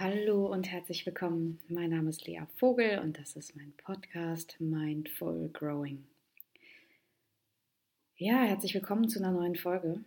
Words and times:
Hallo 0.00 0.46
und 0.46 0.70
herzlich 0.70 1.04
willkommen. 1.06 1.58
Mein 1.68 1.90
Name 1.90 2.10
ist 2.10 2.24
Lea 2.24 2.42
Vogel 2.54 3.00
und 3.00 3.18
das 3.18 3.34
ist 3.34 3.56
mein 3.56 3.72
Podcast 3.78 4.54
Mindful 4.60 5.50
Growing. 5.52 6.06
Ja, 8.16 8.44
herzlich 8.44 8.74
willkommen 8.74 9.08
zu 9.08 9.18
einer 9.18 9.32
neuen 9.32 9.56
Folge. 9.56 9.98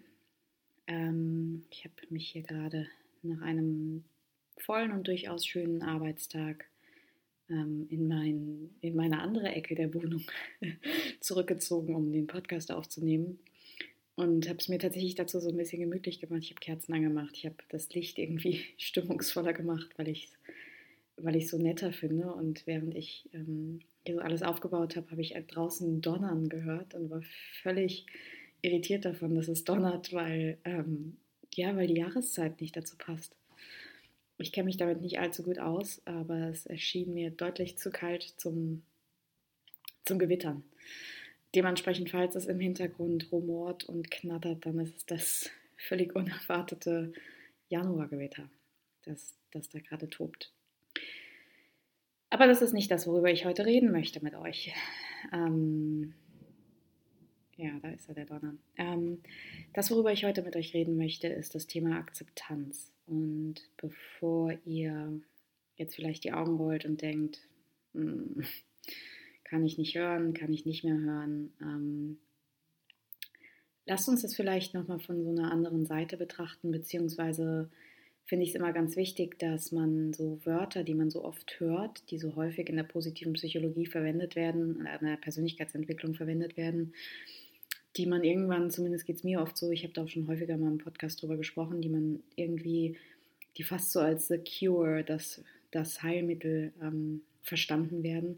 Ähm, 0.88 1.66
ich 1.72 1.84
habe 1.84 1.94
mich 2.10 2.30
hier 2.30 2.44
gerade 2.44 2.88
nach 3.22 3.42
einem 3.42 4.06
vollen 4.60 4.94
und 4.94 5.10
durchaus 5.10 5.46
schönen 5.46 5.82
Arbeitstag 5.82 6.70
ähm, 7.50 7.86
in, 7.90 8.08
mein, 8.08 8.70
in 8.80 8.96
meine 8.96 9.20
andere 9.20 9.50
Ecke 9.50 9.76
der 9.76 9.94
Wohnung 9.94 10.24
zurückgezogen, 11.20 11.96
um 11.96 12.14
den 12.14 12.28
Podcast 12.28 12.72
aufzunehmen. 12.72 13.40
Und 14.22 14.48
habe 14.48 14.60
es 14.60 14.70
mir 14.70 14.78
tatsächlich 14.78 15.16
dazu 15.16 15.40
so 15.40 15.50
ein 15.50 15.58
bisschen 15.58 15.80
gemütlich 15.80 16.20
gemacht. 16.20 16.44
Ich 16.44 16.52
habe 16.52 16.60
Kerzen 16.60 16.94
angemacht. 16.94 17.32
Ich 17.34 17.48
habe 17.48 17.56
das 17.70 17.92
Licht 17.96 18.20
irgendwie 18.20 18.64
stimmungsvoller 18.78 19.52
gemacht, 19.52 19.90
weil 19.98 20.10
ich 20.10 20.26
es 20.26 21.26
weil 21.26 21.42
so 21.42 21.58
netter 21.58 21.92
finde. 21.92 22.32
Und 22.32 22.68
während 22.68 22.94
ich 22.94 23.28
ähm, 23.34 23.80
hier 24.06 24.16
so 24.16 24.22
alles 24.22 24.44
aufgebaut 24.44 24.96
habe, 24.96 25.10
habe 25.10 25.22
ich 25.22 25.34
draußen 25.48 26.02
Donnern 26.04 26.50
gehört 26.50 26.94
und 26.94 27.10
war 27.10 27.24
völlig 27.64 28.06
irritiert 28.62 29.06
davon, 29.06 29.34
dass 29.34 29.48
es 29.48 29.64
donnert, 29.64 30.14
weil, 30.14 30.60
ähm, 30.66 31.18
ja, 31.56 31.76
weil 31.76 31.88
die 31.88 31.98
Jahreszeit 31.98 32.62
nicht 32.62 32.78
dazu 32.78 32.98
passt. 33.00 33.36
Ich 34.38 34.52
kenne 34.52 34.66
mich 34.66 34.78
damit 34.78 35.02
nicht 35.02 35.18
allzu 35.18 35.42
gut 35.42 35.58
aus, 35.58 36.00
aber 36.06 36.50
es 36.50 36.68
erschien 36.68 37.16
mir 37.16 37.32
deutlich 37.32 37.80
zu 37.80 37.90
kalt 37.90 38.36
zum, 38.38 38.84
zum 40.06 40.20
Gewittern. 40.20 40.64
Dementsprechend, 41.54 42.10
falls 42.10 42.36
es 42.36 42.46
im 42.46 42.60
Hintergrund 42.60 43.32
rumort 43.32 43.84
und 43.84 44.10
knattert, 44.10 44.66
dann 44.66 44.80
ist 44.80 44.96
es 44.98 45.06
das 45.06 45.50
völlig 45.76 46.16
unerwartete 46.16 47.12
Januargewitter, 47.70 48.50
das, 49.06 49.36
das 49.52 49.70
da 49.70 49.80
gerade 49.80 50.10
tobt. 50.10 50.54
Aber 52.30 52.48
das 52.48 52.62
ist 52.62 52.74
nicht 52.74 52.90
das, 52.90 53.08
worüber 53.08 53.30
ich 53.30 53.46
heute 53.46 53.66
reden 53.66 53.92
möchte 53.92 54.24
mit 54.24 54.36
euch. 54.36 54.74
Ähm, 55.34 56.14
ja, 57.58 57.78
da 57.82 57.90
ist 57.90 58.08
ja 58.08 58.14
der 58.14 58.26
Donner. 58.26 58.56
Ähm, 58.78 59.22
das, 59.74 59.92
worüber 59.92 60.14
ich 60.14 60.24
heute 60.24 60.42
mit 60.42 60.56
euch 60.56 60.74
reden 60.74 60.98
möchte, 60.98 61.28
ist 61.28 61.54
das 61.56 61.68
Thema 61.68 61.98
Akzeptanz. 61.98 62.92
Und 63.06 63.56
bevor 63.76 64.54
ihr 64.66 65.22
jetzt 65.76 65.96
vielleicht 65.96 66.24
die 66.24 66.32
Augen 66.32 66.56
rollt 66.56 66.86
und 66.86 67.02
denkt, 67.02 67.42
hm, 67.94 68.46
kann 69.52 69.66
ich 69.66 69.78
nicht 69.78 69.96
hören, 69.96 70.34
kann 70.34 70.54
ich 70.54 70.66
nicht 70.66 70.86
mehr 70.86 70.98
hören. 70.98 71.52
Ähm, 71.62 72.18
lasst 73.86 74.08
uns 74.08 74.22
das 74.22 74.34
vielleicht 74.34 74.74
nochmal 74.74 75.00
von 75.00 75.22
so 75.26 75.30
einer 75.30 75.52
anderen 75.52 75.86
Seite 75.86 76.16
betrachten, 76.16 76.72
beziehungsweise 76.72 77.70
finde 78.24 78.44
ich 78.44 78.52
es 78.52 78.56
immer 78.56 78.72
ganz 78.72 78.96
wichtig, 78.96 79.38
dass 79.40 79.74
man 79.74 80.14
so 80.14 80.40
Wörter, 80.46 80.86
die 80.86 80.94
man 80.94 81.10
so 81.10 81.26
oft 81.26 81.60
hört, 81.60 82.10
die 82.12 82.18
so 82.18 82.38
häufig 82.38 82.70
in 82.70 82.78
der 82.78 82.84
positiven 82.84 83.34
Psychologie 83.34 83.88
verwendet 83.88 84.38
werden, 84.38 84.88
in 84.88 85.06
der 85.06 85.18
Persönlichkeitsentwicklung 85.18 86.14
verwendet 86.14 86.56
werden, 86.56 86.94
die 87.98 88.06
man 88.06 88.24
irgendwann, 88.24 88.72
zumindest 88.72 89.06
geht 89.06 89.18
es 89.18 89.26
mir 89.26 89.42
oft 89.42 89.58
so, 89.58 89.70
ich 89.70 89.84
habe 89.84 89.92
da 89.92 90.04
auch 90.04 90.08
schon 90.08 90.30
häufiger 90.30 90.56
mal 90.56 90.72
im 90.72 90.78
Podcast 90.78 91.22
drüber 91.22 91.36
gesprochen, 91.36 91.82
die 91.82 91.90
man 91.90 92.24
irgendwie, 92.38 92.96
die 93.58 93.64
fast 93.64 93.92
so 93.92 94.00
als 94.00 94.30
The 94.30 94.38
Cure, 94.38 95.04
das, 95.04 95.44
das 95.72 96.02
Heilmittel 96.02 96.72
ähm, 96.82 97.24
verstanden 97.42 98.02
werden, 98.02 98.38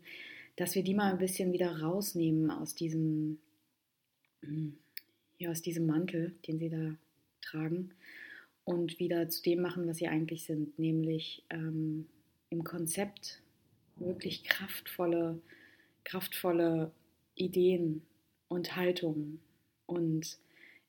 dass 0.56 0.76
wir 0.76 0.84
die 0.84 0.94
mal 0.94 1.12
ein 1.12 1.18
bisschen 1.18 1.52
wieder 1.52 1.82
rausnehmen 1.82 2.52
aus 2.52 2.76
diesem, 2.76 3.40
hm, 4.42 4.78
ja, 5.38 5.52
aus 5.52 5.62
diesem 5.62 5.86
Mantel, 5.86 6.36
den 6.48 6.60
sie 6.60 6.70
da 6.70 6.96
tragen 7.42 7.92
und 8.66 9.00
wieder 9.00 9.30
zu 9.30 9.42
dem 9.42 9.62
machen, 9.62 9.88
was 9.88 9.98
sie 9.98 10.08
eigentlich 10.08 10.44
sind, 10.44 10.78
nämlich 10.80 11.44
ähm, 11.50 12.08
im 12.50 12.64
Konzept 12.64 13.42
wirklich 13.96 14.44
kraftvolle, 14.44 15.42
kraftvolle 16.04 16.92
Ideen 17.36 18.04
und 18.48 18.76
Haltungen 18.76 19.40
und 19.86 20.38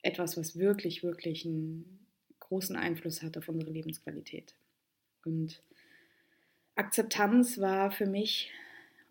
etwas, 0.03 0.37
was 0.37 0.59
wirklich, 0.59 1.03
wirklich 1.03 1.47
einen 1.47 2.07
großen 2.41 2.77
Einfluss 2.77 3.23
hat 3.23 3.39
auf 3.39 3.49
unsere 3.49 3.71
Lebensqualität. 3.71 4.55
Und 5.25 5.63
Akzeptanz 6.75 7.59
war 7.59 7.91
für 7.91 8.07
mich 8.07 8.51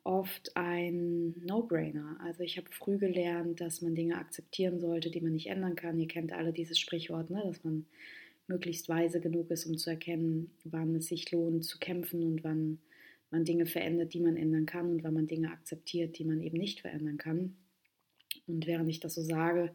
oft 0.04 0.56
ein 0.56 1.34
No-Brainer. 1.46 2.18
Also 2.22 2.44
ich 2.44 2.58
habe 2.58 2.70
früh 2.72 2.98
gelernt, 2.98 3.62
dass 3.62 3.82
man 3.82 3.96
Dinge 3.96 4.18
akzeptieren 4.18 4.80
sollte, 4.80 5.10
die 5.10 5.22
man 5.22 5.32
nicht 5.32 5.48
ändern 5.48 5.76
kann. 5.76 6.00
Ihr 6.00 6.08
kennt 6.08 6.34
alle 6.34 6.52
dieses 6.52 6.80
Sprichwort, 6.80 7.30
ne? 7.30 7.42
dass 7.46 7.64
man 7.64 7.86
möglichst 8.48 8.90
weise 8.90 9.22
genug 9.22 9.50
ist, 9.50 9.66
um 9.66 9.78
zu 9.78 9.90
erkennen, 9.90 10.52
wann 10.66 10.96
es 10.96 11.08
sich 11.08 11.32
lohnt 11.32 11.64
zu 11.64 11.80
kämpfen 11.80 12.24
und 12.24 12.44
wann 12.44 12.80
man 13.32 13.46
Dinge 13.46 13.66
verändert, 13.66 14.14
die 14.14 14.20
man 14.20 14.36
ändern 14.36 14.66
kann 14.66 14.92
und 14.92 15.04
wann 15.04 15.14
man 15.14 15.28
Dinge 15.28 15.52
akzeptiert, 15.52 16.20
die 16.20 16.26
man 16.26 16.42
eben 16.42 16.58
nicht 16.58 16.82
verändern 16.82 17.18
kann. 17.18 17.56
Und 18.46 18.68
während 18.68 18.90
ich 18.90 19.00
das 19.00 19.16
so 19.16 19.22
sage, 19.22 19.74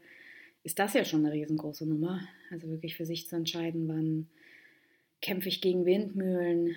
ist 0.62 0.78
das 0.78 0.92
ja 0.94 1.04
schon 1.04 1.24
eine 1.24 1.34
riesengroße 1.34 1.86
Nummer. 1.86 2.20
Also 2.50 2.68
wirklich 2.68 2.96
für 2.96 3.06
sich 3.06 3.28
zu 3.28 3.36
entscheiden, 3.36 3.88
wann 3.88 4.28
kämpfe 5.22 5.48
ich 5.48 5.60
gegen 5.60 5.86
Windmühlen, 5.86 6.76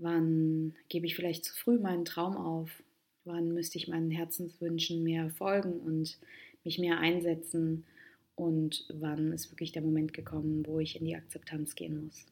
Wann 0.00 0.74
gebe 0.88 1.06
ich 1.06 1.14
vielleicht 1.14 1.44
zu 1.44 1.54
früh 1.54 1.78
meinen 1.78 2.04
Traum 2.04 2.36
auf? 2.36 2.82
Wann 3.24 3.52
müsste 3.52 3.76
ich 3.76 3.88
meinen 3.88 4.10
Herzenswünschen 4.10 5.02
mehr 5.02 5.30
folgen 5.30 5.78
und 5.80 6.18
mich 6.64 6.78
mehr 6.78 6.98
einsetzen? 6.98 7.84
Und 8.34 8.86
wann 8.88 9.32
ist 9.32 9.52
wirklich 9.52 9.72
der 9.72 9.82
Moment 9.82 10.14
gekommen, 10.14 10.66
wo 10.66 10.80
ich 10.80 10.98
in 10.98 11.04
die 11.04 11.16
Akzeptanz 11.16 11.74
gehen 11.74 12.04
muss? 12.04 12.24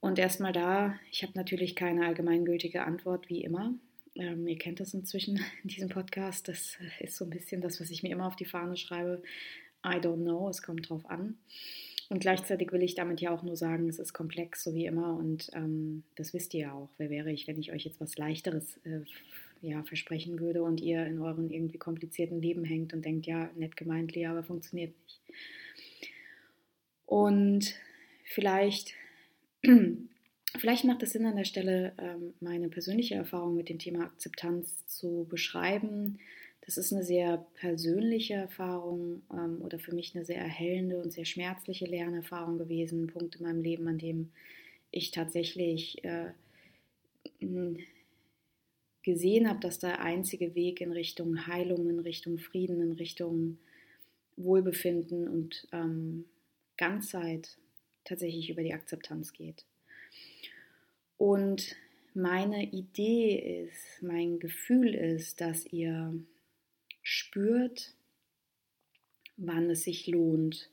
Und 0.00 0.18
erstmal 0.18 0.52
da, 0.52 0.98
ich 1.12 1.22
habe 1.22 1.32
natürlich 1.34 1.76
keine 1.76 2.06
allgemeingültige 2.06 2.84
Antwort, 2.84 3.28
wie 3.28 3.44
immer. 3.44 3.74
Ähm, 4.14 4.48
ihr 4.48 4.56
kennt 4.56 4.80
das 4.80 4.94
inzwischen 4.94 5.36
in 5.62 5.68
diesem 5.68 5.90
Podcast. 5.90 6.48
Das 6.48 6.78
ist 7.00 7.16
so 7.16 7.24
ein 7.26 7.30
bisschen 7.30 7.60
das, 7.60 7.80
was 7.80 7.90
ich 7.90 8.02
mir 8.02 8.12
immer 8.12 8.26
auf 8.26 8.36
die 8.36 8.46
Fahne 8.46 8.78
schreibe. 8.78 9.22
I 9.84 9.96
don't 9.96 10.22
know, 10.22 10.48
es 10.48 10.62
kommt 10.62 10.88
drauf 10.88 11.04
an. 11.10 11.36
Und 12.10 12.18
gleichzeitig 12.18 12.72
will 12.72 12.82
ich 12.82 12.96
damit 12.96 13.20
ja 13.20 13.30
auch 13.30 13.44
nur 13.44 13.54
sagen, 13.54 13.88
es 13.88 14.00
ist 14.00 14.12
komplex, 14.12 14.64
so 14.64 14.74
wie 14.74 14.84
immer. 14.84 15.16
Und 15.16 15.48
ähm, 15.54 16.02
das 16.16 16.34
wisst 16.34 16.52
ihr 16.54 16.60
ja 16.60 16.72
auch. 16.72 16.90
Wer 16.98 17.08
wäre 17.08 17.30
ich, 17.30 17.46
wenn 17.46 17.60
ich 17.60 17.72
euch 17.72 17.84
jetzt 17.84 18.00
was 18.00 18.18
Leichteres 18.18 18.78
äh, 18.84 19.02
ja, 19.62 19.84
versprechen 19.84 20.40
würde 20.40 20.64
und 20.64 20.80
ihr 20.80 21.06
in 21.06 21.20
euren 21.20 21.50
irgendwie 21.50 21.78
komplizierten 21.78 22.42
Leben 22.42 22.64
hängt 22.64 22.92
und 22.92 23.04
denkt, 23.04 23.26
ja, 23.26 23.48
nett 23.54 23.76
gemeint, 23.76 24.12
Lea, 24.12 24.26
aber 24.26 24.42
funktioniert 24.42 24.92
nicht. 25.04 25.20
Und 27.06 27.76
vielleicht, 28.24 28.94
vielleicht 30.58 30.84
macht 30.84 31.04
es 31.04 31.12
Sinn 31.12 31.26
an 31.26 31.36
der 31.36 31.44
Stelle, 31.44 31.92
ähm, 31.98 32.34
meine 32.40 32.70
persönliche 32.70 33.14
Erfahrung 33.14 33.54
mit 33.54 33.68
dem 33.68 33.78
Thema 33.78 34.02
Akzeptanz 34.06 34.84
zu 34.88 35.28
beschreiben 35.30 36.18
das 36.62 36.76
ist 36.76 36.92
eine 36.92 37.02
sehr 37.02 37.38
persönliche 37.54 38.34
Erfahrung 38.34 39.22
ähm, 39.32 39.62
oder 39.62 39.78
für 39.78 39.94
mich 39.94 40.14
eine 40.14 40.24
sehr 40.24 40.38
erhellende 40.38 41.00
und 41.00 41.12
sehr 41.12 41.24
schmerzliche 41.24 41.86
Lernerfahrung 41.86 42.58
gewesen. 42.58 43.04
Ein 43.04 43.06
Punkt 43.08 43.36
in 43.36 43.42
meinem 43.42 43.62
Leben, 43.62 43.88
an 43.88 43.98
dem 43.98 44.30
ich 44.90 45.10
tatsächlich 45.10 46.04
äh, 46.04 46.32
gesehen 49.02 49.48
habe, 49.48 49.60
dass 49.60 49.78
der 49.78 50.00
einzige 50.00 50.54
Weg 50.54 50.80
in 50.80 50.92
Richtung 50.92 51.46
Heilung, 51.46 51.88
in 51.88 52.00
Richtung 52.00 52.38
Frieden, 52.38 52.80
in 52.80 52.92
Richtung 52.92 53.58
Wohlbefinden 54.36 55.28
und 55.28 55.68
ähm, 55.72 56.26
Ganzheit 56.76 57.58
tatsächlich 58.04 58.50
über 58.50 58.62
die 58.62 58.74
Akzeptanz 58.74 59.32
geht. 59.32 59.64
Und 61.16 61.76
meine 62.14 62.64
Idee 62.64 63.64
ist, 63.64 64.02
mein 64.02 64.38
Gefühl 64.38 64.94
ist, 64.94 65.40
dass 65.40 65.66
ihr 65.66 66.14
spürt, 67.02 67.94
wann 69.36 69.70
es 69.70 69.84
sich 69.84 70.06
lohnt 70.06 70.70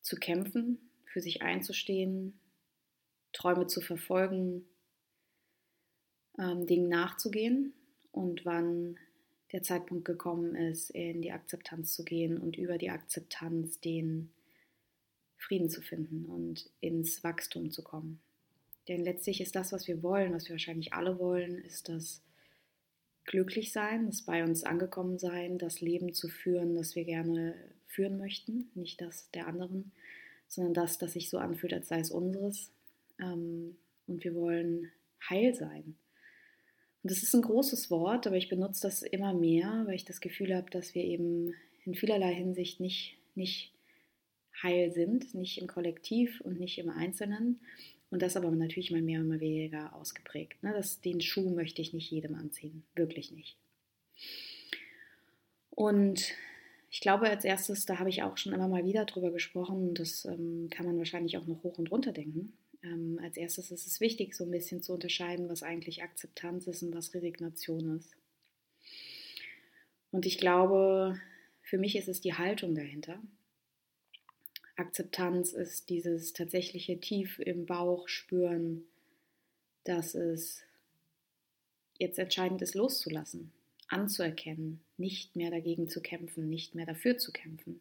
zu 0.00 0.16
kämpfen, 0.16 0.90
für 1.04 1.20
sich 1.20 1.42
einzustehen, 1.42 2.38
Träume 3.32 3.66
zu 3.66 3.80
verfolgen, 3.80 4.64
ähm, 6.38 6.66
Dingen 6.66 6.88
nachzugehen 6.88 7.74
und 8.10 8.44
wann 8.44 8.98
der 9.52 9.62
Zeitpunkt 9.62 10.04
gekommen 10.04 10.54
ist, 10.54 10.90
in 10.90 11.22
die 11.22 11.32
Akzeptanz 11.32 11.94
zu 11.94 12.04
gehen 12.04 12.38
und 12.38 12.56
über 12.56 12.78
die 12.78 12.90
Akzeptanz 12.90 13.80
den 13.80 14.30
Frieden 15.36 15.70
zu 15.70 15.80
finden 15.80 16.26
und 16.26 16.70
ins 16.80 17.22
Wachstum 17.24 17.70
zu 17.70 17.82
kommen. 17.82 18.20
Denn 18.88 19.04
letztlich 19.04 19.40
ist 19.40 19.54
das, 19.54 19.72
was 19.72 19.86
wir 19.86 20.02
wollen, 20.02 20.32
was 20.32 20.46
wir 20.46 20.54
wahrscheinlich 20.54 20.92
alle 20.92 21.18
wollen, 21.18 21.58
ist 21.58 21.88
das 21.88 22.22
glücklich 23.28 23.72
sein, 23.72 24.06
das 24.06 24.22
bei 24.22 24.42
uns 24.42 24.64
angekommen 24.64 25.18
sein, 25.18 25.58
das 25.58 25.80
Leben 25.80 26.14
zu 26.14 26.28
führen, 26.28 26.74
das 26.74 26.96
wir 26.96 27.04
gerne 27.04 27.54
führen 27.86 28.18
möchten, 28.18 28.70
nicht 28.74 29.00
das 29.00 29.30
der 29.30 29.46
anderen, 29.46 29.92
sondern 30.48 30.74
das, 30.74 30.98
das 30.98 31.12
sich 31.12 31.30
so 31.30 31.38
anfühlt, 31.38 31.74
als 31.74 31.88
sei 31.88 32.00
es 32.00 32.10
unseres. 32.10 32.72
Ähm, 33.20 33.76
und 34.06 34.24
wir 34.24 34.34
wollen 34.34 34.90
heil 35.28 35.54
sein. 35.54 35.96
Und 37.02 37.12
das 37.12 37.22
ist 37.22 37.34
ein 37.34 37.42
großes 37.42 37.90
Wort, 37.90 38.26
aber 38.26 38.36
ich 38.36 38.48
benutze 38.48 38.82
das 38.82 39.02
immer 39.02 39.34
mehr, 39.34 39.84
weil 39.86 39.94
ich 39.94 40.04
das 40.04 40.20
Gefühl 40.20 40.54
habe, 40.54 40.70
dass 40.70 40.94
wir 40.94 41.04
eben 41.04 41.54
in 41.84 41.94
vielerlei 41.94 42.34
Hinsicht 42.34 42.80
nicht, 42.80 43.18
nicht 43.34 43.72
heil 44.62 44.90
sind, 44.90 45.34
nicht 45.34 45.58
im 45.58 45.66
Kollektiv 45.68 46.40
und 46.40 46.58
nicht 46.58 46.78
im 46.78 46.88
Einzelnen. 46.88 47.60
Und 48.10 48.22
das 48.22 48.36
aber 48.36 48.50
natürlich 48.50 48.90
mal 48.90 49.02
mehr 49.02 49.20
und 49.20 49.28
mal 49.28 49.40
weniger 49.40 49.94
ausgeprägt. 49.94 50.62
Ne? 50.62 50.72
Das, 50.72 51.00
den 51.00 51.20
Schuh 51.20 51.50
möchte 51.50 51.82
ich 51.82 51.92
nicht 51.92 52.10
jedem 52.10 52.34
anziehen. 52.34 52.84
Wirklich 52.94 53.32
nicht. 53.32 53.56
Und 55.70 56.32
ich 56.90 57.00
glaube, 57.00 57.28
als 57.28 57.44
erstes, 57.44 57.84
da 57.84 57.98
habe 57.98 58.08
ich 58.08 58.22
auch 58.22 58.38
schon 58.38 58.52
immer 58.52 58.68
mal 58.68 58.84
wieder 58.84 59.04
drüber 59.04 59.30
gesprochen, 59.30 59.88
und 59.88 59.98
das 59.98 60.24
ähm, 60.24 60.68
kann 60.70 60.86
man 60.86 60.96
wahrscheinlich 60.96 61.36
auch 61.36 61.46
noch 61.46 61.62
hoch 61.62 61.78
und 61.78 61.90
runter 61.90 62.12
denken. 62.12 62.54
Ähm, 62.82 63.20
als 63.22 63.36
erstes 63.36 63.70
ist 63.70 63.86
es 63.86 64.00
wichtig, 64.00 64.34
so 64.34 64.44
ein 64.44 64.50
bisschen 64.50 64.82
zu 64.82 64.94
unterscheiden, 64.94 65.48
was 65.48 65.62
eigentlich 65.62 66.02
Akzeptanz 66.02 66.66
ist 66.66 66.82
und 66.82 66.94
was 66.94 67.12
Resignation 67.14 67.98
ist. 67.98 68.16
Und 70.10 70.24
ich 70.24 70.38
glaube, 70.38 71.20
für 71.60 71.76
mich 71.76 71.96
ist 71.96 72.08
es 72.08 72.20
die 72.20 72.34
Haltung 72.34 72.74
dahinter. 72.74 73.20
Akzeptanz 74.78 75.52
ist 75.52 75.90
dieses 75.90 76.32
tatsächliche 76.32 77.00
tief 77.00 77.40
im 77.40 77.66
Bauch 77.66 78.06
spüren, 78.06 78.84
dass 79.82 80.14
es 80.14 80.62
jetzt 81.98 82.18
entscheidend 82.20 82.62
ist, 82.62 82.76
loszulassen, 82.76 83.52
anzuerkennen, 83.88 84.80
nicht 84.96 85.34
mehr 85.34 85.50
dagegen 85.50 85.88
zu 85.88 86.00
kämpfen, 86.00 86.48
nicht 86.48 86.76
mehr 86.76 86.86
dafür 86.86 87.18
zu 87.18 87.32
kämpfen. 87.32 87.80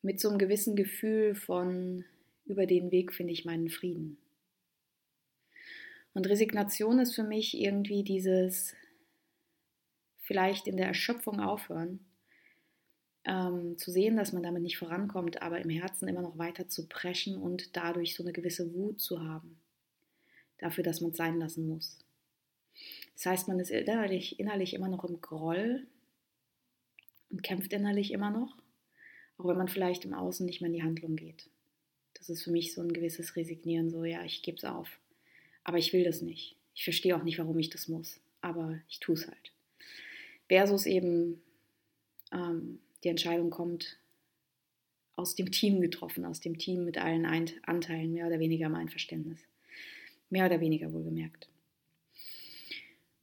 Mit 0.00 0.20
so 0.20 0.30
einem 0.30 0.38
gewissen 0.38 0.74
Gefühl 0.74 1.34
von, 1.34 2.06
über 2.46 2.64
den 2.64 2.90
Weg 2.90 3.12
finde 3.12 3.34
ich 3.34 3.44
meinen 3.44 3.68
Frieden. 3.68 4.16
Und 6.14 6.26
Resignation 6.26 6.98
ist 6.98 7.14
für 7.14 7.24
mich 7.24 7.58
irgendwie 7.58 8.04
dieses 8.04 8.74
vielleicht 10.20 10.66
in 10.66 10.78
der 10.78 10.86
Erschöpfung 10.86 11.40
aufhören 11.40 12.00
ähm, 13.24 13.78
zu 13.78 13.90
sehen, 13.90 14.16
dass 14.16 14.32
man 14.32 14.42
damit 14.42 14.62
nicht 14.62 14.78
vorankommt, 14.78 15.42
aber 15.42 15.60
im 15.60 15.70
Herzen 15.70 16.08
immer 16.08 16.22
noch 16.22 16.38
weiter 16.38 16.68
zu 16.68 16.88
preschen 16.88 17.36
und 17.36 17.76
dadurch 17.76 18.14
so 18.14 18.22
eine 18.22 18.32
gewisse 18.32 18.74
Wut 18.74 19.00
zu 19.00 19.20
haben. 19.20 19.58
Dafür, 20.58 20.84
dass 20.84 21.00
man 21.00 21.10
es 21.10 21.16
sein 21.16 21.38
lassen 21.38 21.68
muss. 21.68 21.98
Das 23.14 23.26
heißt, 23.26 23.48
man 23.48 23.60
ist 23.60 23.70
innerlich, 23.70 24.40
innerlich 24.40 24.74
immer 24.74 24.88
noch 24.88 25.04
im 25.04 25.20
Groll 25.20 25.86
und 27.30 27.42
kämpft 27.42 27.72
innerlich 27.72 28.12
immer 28.12 28.30
noch, 28.30 28.56
auch 29.38 29.46
wenn 29.46 29.56
man 29.56 29.68
vielleicht 29.68 30.04
im 30.04 30.14
Außen 30.14 30.46
nicht 30.46 30.60
mehr 30.60 30.68
in 30.68 30.74
die 30.74 30.82
Handlung 30.82 31.16
geht. 31.16 31.48
Das 32.14 32.28
ist 32.28 32.44
für 32.44 32.50
mich 32.50 32.74
so 32.74 32.80
ein 32.80 32.92
gewisses 32.92 33.36
Resignieren, 33.36 33.90
so 33.90 34.04
ja, 34.04 34.24
ich 34.24 34.42
gebe 34.42 34.56
es 34.56 34.64
auf. 34.64 35.00
Aber 35.64 35.78
ich 35.78 35.92
will 35.92 36.04
das 36.04 36.22
nicht. 36.22 36.56
Ich 36.74 36.84
verstehe 36.84 37.16
auch 37.16 37.22
nicht, 37.22 37.38
warum 37.38 37.58
ich 37.58 37.70
das 37.70 37.88
muss, 37.88 38.20
aber 38.40 38.78
ich 38.88 39.00
tue 39.00 39.14
es 39.14 39.26
halt. 39.26 39.52
Versus 40.48 40.86
eben 40.86 41.42
ähm, 42.32 42.80
die 43.04 43.08
Entscheidung 43.08 43.50
kommt 43.50 43.98
aus 45.16 45.34
dem 45.34 45.50
Team 45.50 45.80
getroffen, 45.80 46.24
aus 46.24 46.40
dem 46.40 46.58
Team 46.58 46.84
mit 46.84 46.98
allen 46.98 47.26
Anteilen, 47.26 48.12
mehr 48.12 48.26
oder 48.26 48.40
weniger 48.40 48.68
mein 48.68 48.88
Verständnis. 48.88 49.40
Mehr 50.30 50.46
oder 50.46 50.60
weniger 50.60 50.92
wohlgemerkt. 50.92 51.48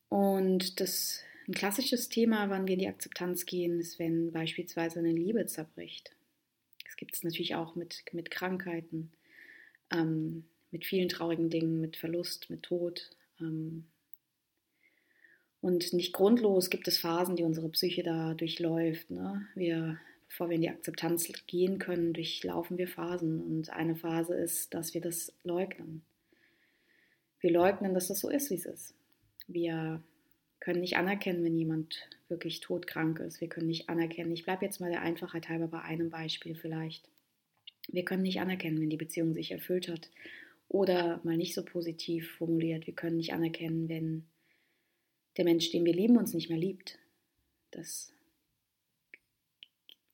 Und 0.10 0.80
das 0.80 1.24
ein 1.50 1.56
klassisches 1.56 2.10
Thema, 2.10 2.52
wann 2.52 2.68
wir 2.68 2.74
in 2.74 2.80
die 2.80 2.88
Akzeptanz 2.88 3.48
gehen, 3.48 3.80
ist, 3.80 3.98
wenn 3.98 4.32
beispielsweise 4.32 5.00
eine 5.00 5.12
Liebe 5.12 5.48
zerbricht. 5.48 6.16
Das 6.86 6.96
gibt 6.96 7.16
es 7.16 7.24
natürlich 7.24 7.56
auch 7.56 7.76
mit, 7.76 8.04
mit 8.12 8.30
Krankheiten, 8.30 9.12
ähm, 9.92 10.46
mit 10.70 10.86
vielen 10.86 11.10
traurigen 11.10 11.50
Dingen, 11.50 11.82
mit 11.82 11.98
Verlust, 11.98 12.52
mit 12.52 12.62
Tod. 12.62 13.10
Ähm, 13.40 13.86
und 15.62 15.92
nicht 15.94 16.14
grundlos 16.14 16.70
gibt 16.70 16.88
es 16.88 17.00
Phasen, 17.00 17.36
die 17.36 17.44
unsere 17.44 17.70
Psyche 17.70 18.04
da 18.04 18.34
durchläuft. 18.34 19.12
Ne? 19.12 19.46
Wir, 19.56 20.00
bevor 20.30 20.50
wir 20.50 20.56
in 20.56 20.62
die 20.62 20.70
Akzeptanz 20.70 21.30
gehen 21.48 21.80
können, 21.80 22.14
durchlaufen 22.14 22.78
wir 22.78 22.88
Phasen. 22.88 23.42
Und 23.42 23.70
eine 23.70 23.96
Phase 23.96 24.36
ist, 24.36 24.74
dass 24.74 24.94
wir 24.94 25.02
das 25.02 25.34
leugnen. 25.44 26.04
Wir 27.42 27.52
leugnen, 27.52 27.94
dass 27.94 28.08
das 28.08 28.22
so 28.22 28.30
ist, 28.30 28.50
wie 28.50 28.56
es 28.56 28.66
ist. 28.66 28.94
Wir 29.48 30.02
können 30.62 30.82
nicht 30.82 30.98
anerkennen, 30.98 31.44
wenn 31.44 31.58
jemand 31.58 32.08
wirklich 32.30 32.60
todkrank 32.62 33.20
ist. 33.20 33.42
Wir 33.42 33.50
können 33.50 33.68
nicht 33.68 33.90
anerkennen. 33.90 34.32
Ich 34.32 34.44
bleibe 34.44 34.66
jetzt 34.66 34.80
mal 34.80 34.92
der 34.92 35.02
Einfachheit 35.02 35.50
halber 35.50 35.68
bei 35.68 35.82
einem 35.82 36.10
Beispiel 36.10 36.56
vielleicht. 36.56 37.10
Wir 37.90 38.06
können 38.06 38.24
nicht 38.24 38.40
anerkennen, 38.40 38.80
wenn 38.80 38.90
die 38.90 38.98
Beziehung 38.98 39.34
sich 39.34 39.52
erfüllt 39.52 39.90
hat. 39.90 40.10
Oder 40.70 41.20
mal 41.24 41.38
nicht 41.38 41.56
so 41.56 41.66
positiv 41.66 42.32
formuliert. 42.38 42.88
Wir 42.88 42.94
können 42.94 43.18
nicht 43.18 43.34
anerkennen, 43.34 43.90
wenn 43.90 44.26
der 45.38 45.46
Mensch, 45.46 45.72
den 45.72 45.86
wir 45.86 45.94
lieben, 45.94 46.18
uns 46.18 46.34
nicht 46.34 46.50
mehr 46.50 46.58
liebt. 46.58 47.00
Das, 47.72 48.12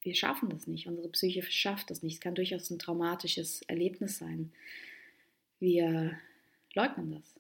wir 0.01 0.15
schaffen 0.15 0.49
das 0.49 0.67
nicht. 0.67 0.87
Unsere 0.87 1.09
Psyche 1.09 1.41
schafft 1.43 1.89
das 1.89 2.03
nicht. 2.03 2.15
Es 2.15 2.19
kann 2.21 2.35
durchaus 2.35 2.69
ein 2.69 2.79
traumatisches 2.79 3.61
Erlebnis 3.63 4.17
sein. 4.17 4.51
Wir 5.59 6.17
leugnen 6.73 7.11
das. 7.11 7.35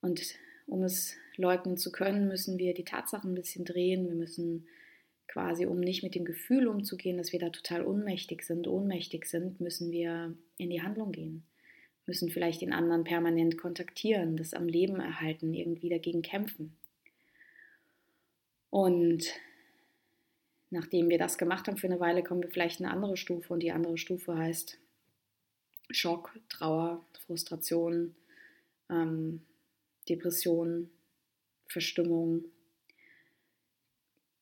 Und 0.00 0.22
um 0.66 0.82
es 0.82 1.16
leugnen 1.36 1.76
zu 1.76 1.92
können, 1.92 2.28
müssen 2.28 2.58
wir 2.58 2.74
die 2.74 2.84
Tatsachen 2.84 3.32
ein 3.32 3.34
bisschen 3.34 3.64
drehen. 3.64 4.08
Wir 4.08 4.14
müssen 4.14 4.66
quasi, 5.26 5.66
um 5.66 5.80
nicht 5.80 6.02
mit 6.02 6.14
dem 6.14 6.24
Gefühl 6.24 6.68
umzugehen, 6.68 7.16
dass 7.16 7.32
wir 7.32 7.40
da 7.40 7.50
total 7.50 7.84
ohnmächtig 7.84 8.42
sind, 8.42 8.68
ohnmächtig 8.68 9.26
sind, 9.26 9.60
müssen 9.60 9.90
wir 9.90 10.36
in 10.58 10.70
die 10.70 10.82
Handlung 10.82 11.10
gehen 11.10 11.44
müssen 12.06 12.30
vielleicht 12.30 12.60
den 12.60 12.72
anderen 12.72 13.04
permanent 13.04 13.56
kontaktieren, 13.58 14.36
das 14.36 14.54
am 14.54 14.68
Leben 14.68 15.00
erhalten, 15.00 15.54
irgendwie 15.54 15.88
dagegen 15.88 16.22
kämpfen. 16.22 16.76
Und 18.70 19.24
nachdem 20.70 21.08
wir 21.08 21.18
das 21.18 21.38
gemacht 21.38 21.66
haben 21.68 21.76
für 21.76 21.86
eine 21.86 22.00
Weile, 22.00 22.22
kommen 22.22 22.42
wir 22.42 22.50
vielleicht 22.50 22.80
in 22.80 22.86
eine 22.86 22.94
andere 22.94 23.16
Stufe 23.16 23.52
und 23.52 23.60
die 23.60 23.72
andere 23.72 23.96
Stufe 23.96 24.36
heißt 24.36 24.78
Schock, 25.90 26.38
Trauer, 26.48 27.04
Frustration, 27.26 28.14
ähm, 28.90 29.42
Depression, 30.08 30.90
Verstimmung. 31.68 32.44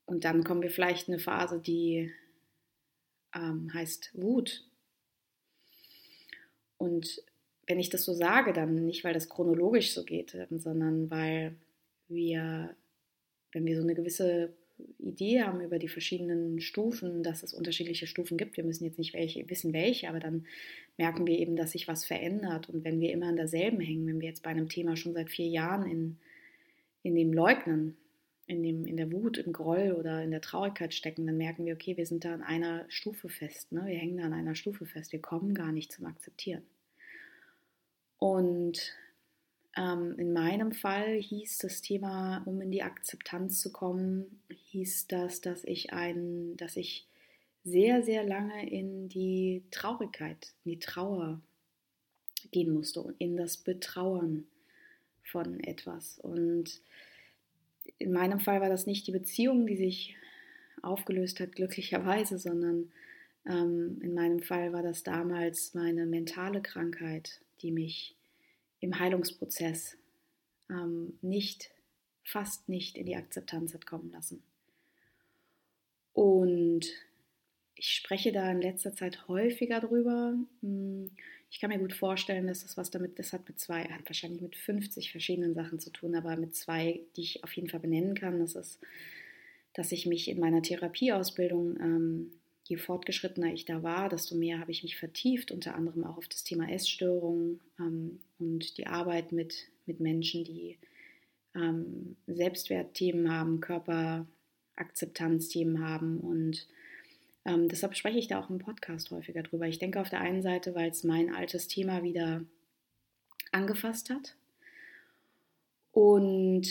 Und 0.07 0.25
dann 0.25 0.45
kommen 0.45 0.63
wir 0.63 0.71
vielleicht 0.71 1.09
in 1.09 1.15
eine 1.15 1.23
Phase, 1.23 1.61
die 1.61 2.13
ähm, 3.35 3.73
heißt 3.73 4.11
Wut. 4.15 4.65
Und 6.79 7.23
wenn 7.67 7.79
ich 7.79 7.91
das 7.91 8.05
so 8.05 8.13
sage, 8.13 8.53
dann 8.53 8.87
nicht, 8.87 9.05
weil 9.05 9.15
das 9.15 9.29
chronologisch 9.29 9.93
so 9.93 10.05
geht, 10.05 10.35
ähm, 10.35 10.59
sondern 10.59 11.11
weil 11.11 11.57
wir, 12.09 12.75
wenn 13.53 13.65
wir 13.65 13.77
so 13.77 13.83
eine 13.83 13.95
gewisse 13.95 14.53
Idee 14.99 15.43
haben 15.43 15.61
über 15.61 15.79
die 15.79 15.89
verschiedenen 15.89 16.61
Stufen, 16.61 17.23
dass 17.23 17.43
es 17.43 17.55
unterschiedliche 17.55 18.07
Stufen 18.07 18.37
gibt. 18.37 18.57
Wir 18.57 18.65
müssen 18.65 18.85
jetzt 18.85 18.99
nicht 18.99 19.15
welche, 19.15 19.49
wissen 19.49 19.73
welche, 19.73 20.09
aber 20.09 20.21
dann 20.21 20.47
merken 20.97 21.27
wir 21.27 21.39
eben, 21.39 21.57
dass 21.57 21.73
sich 21.73 21.89
was 21.89 22.05
verändert. 22.05 22.69
Und 22.69 22.85
wenn 22.85 23.01
wir 23.01 23.13
immer 23.13 23.27
an 23.27 23.37
derselben 23.37 23.81
hängen, 23.81 24.07
wenn 24.07 24.21
wir 24.21 24.29
jetzt 24.29 24.43
bei 24.43 24.51
einem 24.51 24.69
Thema 24.69 24.97
schon 24.97 25.13
seit 25.13 25.31
vier 25.31 25.47
Jahren 25.47 25.89
in, 25.89 26.19
in 27.03 27.15
dem 27.15 27.33
Leugnen, 27.33 27.97
in, 28.47 28.63
dem, 28.63 28.87
in 28.87 28.97
der 28.97 29.13
Wut, 29.13 29.39
im 29.39 29.53
Groll 29.53 29.93
oder 29.93 30.23
in 30.23 30.31
der 30.31 30.41
Traurigkeit 30.41 30.95
stecken, 30.95 31.27
dann 31.27 31.37
merken 31.37 31.65
wir, 31.65 31.75
okay, 31.75 31.97
wir 31.97 32.07
sind 32.07 32.25
da 32.25 32.35
an 32.35 32.43
einer 32.43 32.85
Stufe 32.89 33.29
fest. 33.29 33.73
Ne? 33.73 33.85
Wir 33.87 33.99
hängen 33.99 34.17
da 34.17 34.25
an 34.25 34.33
einer 34.33 34.55
Stufe 34.55 34.85
fest. 34.85 35.13
Wir 35.13 35.21
kommen 35.21 35.55
gar 35.55 35.73
nicht 35.73 35.93
zum 35.93 36.07
Akzeptieren. 36.07 36.63
Und 38.23 38.79
ähm, 39.77 40.15
in 40.17 40.33
meinem 40.33 40.71
Fall 40.71 41.17
hieß 41.17 41.59
das 41.59 41.83
Thema, 41.83 42.45
um 42.47 42.61
in 42.61 42.71
die 42.71 42.85
Akzeptanz 42.85 43.61
zu 43.61 43.73
kommen, 43.73 44.41
hieß 44.71 45.09
das, 45.09 45.41
dass 45.41 45.65
ich 45.65 45.93
ein, 45.93 46.57
dass 46.57 46.77
ich 46.77 47.09
sehr, 47.65 48.05
sehr 48.05 48.23
lange 48.23 48.71
in 48.71 49.09
die 49.09 49.65
Traurigkeit, 49.73 50.53
in 50.65 50.71
die 50.71 50.79
Trauer 50.79 51.41
gehen 52.53 52.73
musste, 52.73 53.13
in 53.19 53.37
das 53.37 53.57
Betrauern 53.57 54.47
von 55.25 55.59
etwas. 55.59 56.21
Und 56.21 56.81
in 57.99 58.13
meinem 58.13 58.39
Fall 58.39 58.61
war 58.61 58.69
das 58.69 58.87
nicht 58.87 59.09
die 59.09 59.13
Beziehung, 59.13 59.67
die 59.67 59.77
sich 59.77 60.15
aufgelöst 60.81 61.41
hat, 61.41 61.57
glücklicherweise, 61.57 62.39
sondern 62.39 62.93
ähm, 63.47 63.99
in 64.01 64.15
meinem 64.15 64.43
Fall 64.43 64.73
war 64.73 64.85
das 64.85 65.03
damals 65.03 65.75
meine 65.75 66.07
mentale 66.07 66.63
Krankheit, 66.63 67.41
die 67.63 67.73
mich 67.73 68.17
im 68.81 68.99
Heilungsprozess 68.99 69.97
ähm, 70.69 71.19
nicht, 71.23 71.71
fast 72.25 72.69
nicht 72.69 72.97
in 72.97 73.07
die 73.07 73.17
Akzeptanz 73.17 73.75
hat 73.75 73.87
kommen 73.87 74.11
lassen. 74.11 74.43
Und 76.13 76.87
ich 77.75 77.89
spreche 77.89 78.33
da 78.33 78.51
in 78.51 78.61
letzter 78.61 78.95
Zeit 78.95 79.29
häufiger 79.29 79.81
drüber. 79.81 80.35
Hm, 80.61 81.11
ich 81.51 81.61
kann 81.61 81.71
mir 81.71 81.79
gut 81.79 81.93
vorstellen, 81.93 82.47
dass 82.47 82.63
das 82.63 82.77
was 82.77 82.91
damit, 82.91 83.19
das 83.19 83.33
hat 83.33 83.47
mit 83.47 83.59
zwei, 83.59 83.85
hat 83.85 84.07
wahrscheinlich 84.07 84.41
mit 84.41 84.57
50 84.57 85.11
verschiedenen 85.11 85.55
Sachen 85.55 85.79
zu 85.79 85.91
tun, 85.91 86.15
aber 86.15 86.37
mit 86.37 86.55
zwei, 86.55 87.01
die 87.17 87.23
ich 87.23 87.45
auf 87.45 87.53
jeden 87.55 87.69
Fall 87.69 87.81
benennen 87.81 88.15
kann. 88.15 88.41
Das 88.41 88.55
ist, 88.55 88.81
dass 89.75 89.93
ich 89.93 90.07
mich 90.07 90.29
in 90.29 90.41
meiner 90.41 90.63
Therapieausbildung 90.63 91.79
ähm, 91.81 92.33
je 92.73 92.79
fortgeschrittener 92.79 93.53
ich 93.53 93.67
da 93.67 93.83
war, 93.83 94.09
desto 94.09 94.35
mehr 94.35 94.59
habe 94.59 94.71
ich 94.71 94.83
mich 94.83 94.97
vertieft, 94.97 95.53
unter 95.53 95.75
anderem 95.75 96.05
auch 96.05 96.17
auf 96.17 96.29
das 96.29 96.45
Thema 96.45 96.71
Essstörungen 96.71 97.61
ähm, 97.79 98.21
und 98.39 98.79
die 98.79 98.87
Arbeit 98.87 99.33
mit, 99.33 99.69
mit 99.87 100.01
Menschen, 100.01 100.45
die 100.45 100.79
ähm, 101.55 102.17
Selbstwertthemen 102.27 103.31
haben, 103.31 103.61
Körperakzeptanzthemen 103.61 105.87
haben 105.87 106.19
und 106.19 106.67
Ähm, 107.45 107.69
deshalb 107.69 107.97
spreche 107.97 108.21
ich 108.21 108.29
da 108.29 108.39
auch 108.39 108.51
im 108.51 108.61
Podcast 108.61 109.11
häufiger 109.11 109.43
drüber. 109.43 109.67
Ich 109.67 109.81
denke 109.81 110.01
auf 110.01 110.09
der 110.09 110.21
einen 110.21 110.43
Seite, 110.43 110.77
weil 110.77 110.91
es 110.91 111.03
mein 111.03 111.35
altes 111.35 111.67
Thema 111.67 112.05
wieder 112.05 112.45
angefasst 113.51 114.11
hat 114.11 114.37
und 115.91 116.69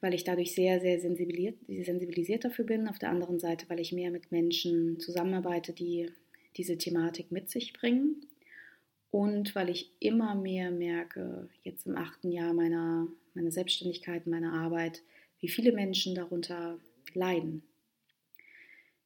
weil 0.00 0.14
ich 0.14 0.24
dadurch 0.24 0.54
sehr, 0.54 0.80
sehr 0.80 1.00
sensibilisiert, 1.00 1.58
sensibilisiert 1.68 2.44
dafür 2.44 2.64
bin. 2.64 2.88
Auf 2.88 2.98
der 2.98 3.10
anderen 3.10 3.38
Seite, 3.38 3.66
weil 3.68 3.80
ich 3.80 3.92
mehr 3.92 4.10
mit 4.10 4.32
Menschen 4.32 4.98
zusammenarbeite, 4.98 5.72
die 5.72 6.10
diese 6.56 6.78
Thematik 6.78 7.30
mit 7.30 7.50
sich 7.50 7.72
bringen. 7.72 8.26
Und 9.10 9.54
weil 9.54 9.68
ich 9.68 9.92
immer 9.98 10.34
mehr 10.34 10.70
merke, 10.70 11.48
jetzt 11.62 11.86
im 11.86 11.96
achten 11.96 12.30
Jahr 12.30 12.54
meiner, 12.54 13.08
meiner 13.34 13.50
Selbstständigkeit, 13.50 14.26
meiner 14.26 14.52
Arbeit, 14.52 15.02
wie 15.40 15.48
viele 15.48 15.72
Menschen 15.72 16.14
darunter 16.14 16.78
leiden. 17.12 17.62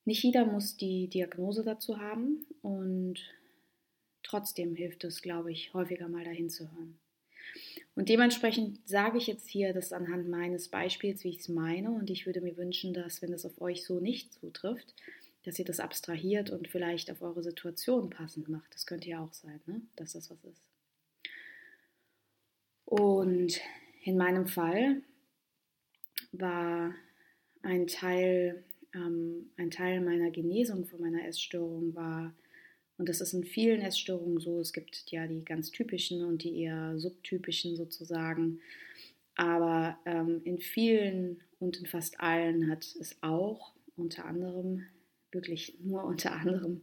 Nicht 0.04 0.22
jeder 0.22 0.44
muss 0.44 0.76
die 0.76 1.08
Diagnose 1.08 1.64
dazu 1.64 1.98
haben 1.98 2.44
und 2.60 3.20
trotzdem 4.22 4.74
hilft 4.74 5.04
es, 5.04 5.22
glaube 5.22 5.50
ich, 5.50 5.72
häufiger 5.72 6.08
mal 6.08 6.24
dahin 6.24 6.50
zu 6.50 6.70
hören. 6.70 6.98
Und 7.96 8.08
dementsprechend 8.08 8.86
sage 8.88 9.18
ich 9.18 9.26
jetzt 9.26 9.48
hier 9.48 9.72
das 9.72 9.92
anhand 9.92 10.28
meines 10.28 10.68
Beispiels, 10.68 11.22
wie 11.22 11.28
ich 11.28 11.38
es 11.38 11.48
meine. 11.48 11.92
Und 11.92 12.10
ich 12.10 12.26
würde 12.26 12.40
mir 12.40 12.56
wünschen, 12.56 12.92
dass, 12.92 13.22
wenn 13.22 13.32
es 13.32 13.46
auf 13.46 13.60
euch 13.60 13.84
so 13.84 14.00
nicht 14.00 14.32
zutrifft, 14.32 14.94
dass 15.44 15.58
ihr 15.58 15.64
das 15.64 15.78
abstrahiert 15.78 16.50
und 16.50 16.68
vielleicht 16.68 17.10
auf 17.10 17.22
eure 17.22 17.42
Situation 17.42 18.10
passend 18.10 18.48
macht. 18.48 18.74
Das 18.74 18.86
könnte 18.86 19.08
ja 19.08 19.20
auch 19.20 19.32
sein, 19.32 19.60
ne? 19.66 19.80
dass 19.94 20.14
das 20.14 20.30
was 20.30 20.42
ist. 20.44 20.62
Und 22.84 23.60
in 24.02 24.16
meinem 24.16 24.46
Fall 24.46 25.02
war 26.32 26.94
ein 27.62 27.86
Teil, 27.86 28.64
ähm, 28.94 29.50
ein 29.56 29.70
Teil 29.70 30.00
meiner 30.00 30.30
Genesung 30.30 30.84
von 30.86 31.00
meiner 31.00 31.26
Essstörung 31.26 31.94
war, 31.94 32.34
und 32.96 33.08
das 33.08 33.20
ist 33.20 33.32
in 33.32 33.44
vielen 33.44 33.80
Essstörungen 33.80 34.38
so, 34.40 34.60
es 34.60 34.72
gibt 34.72 35.10
ja 35.10 35.26
die 35.26 35.44
ganz 35.44 35.70
typischen 35.70 36.24
und 36.24 36.44
die 36.44 36.60
eher 36.60 36.98
subtypischen 36.98 37.76
sozusagen, 37.76 38.60
aber 39.36 39.98
ähm, 40.04 40.40
in 40.44 40.58
vielen 40.58 41.40
und 41.58 41.78
in 41.78 41.86
fast 41.86 42.20
allen 42.20 42.70
hat 42.70 42.84
es 43.00 43.16
auch 43.20 43.72
unter 43.96 44.24
anderem 44.24 44.84
wirklich 45.32 45.76
nur 45.80 46.04
unter 46.04 46.32
anderem 46.32 46.82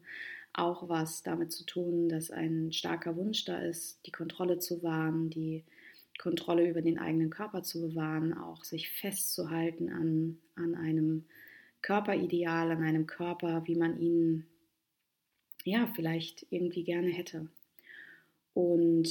auch 0.54 0.90
was 0.90 1.24
damit 1.24 1.52
zu 1.52 1.66
tun, 1.66 2.10
dass 2.10 2.30
ein 2.30 2.74
starker 2.74 3.16
Wunsch 3.16 3.46
da 3.46 3.60
ist, 3.60 4.06
die 4.06 4.12
Kontrolle 4.12 4.60
zu 4.60 4.84
wahren, 4.84 5.30
die 5.30 5.64
Kontrolle 6.20 6.70
über 6.70 6.82
den 6.82 7.00
eigenen 7.00 7.30
Körper 7.30 7.64
zu 7.64 7.82
bewahren, 7.82 8.34
auch 8.34 8.64
sich 8.64 8.90
festzuhalten 8.90 9.90
an, 9.90 10.38
an 10.56 10.76
einem 10.76 11.26
Körperideal, 11.82 12.72
an 12.72 12.84
einem 12.84 13.08
Körper, 13.08 13.64
wie 13.66 13.76
man 13.76 13.98
ihn 13.98 14.46
ja 15.66 15.88
vielleicht 15.96 16.46
irgendwie 16.50 16.84
gerne 16.84 17.10
hätte. 17.10 17.48
Und 18.54 19.10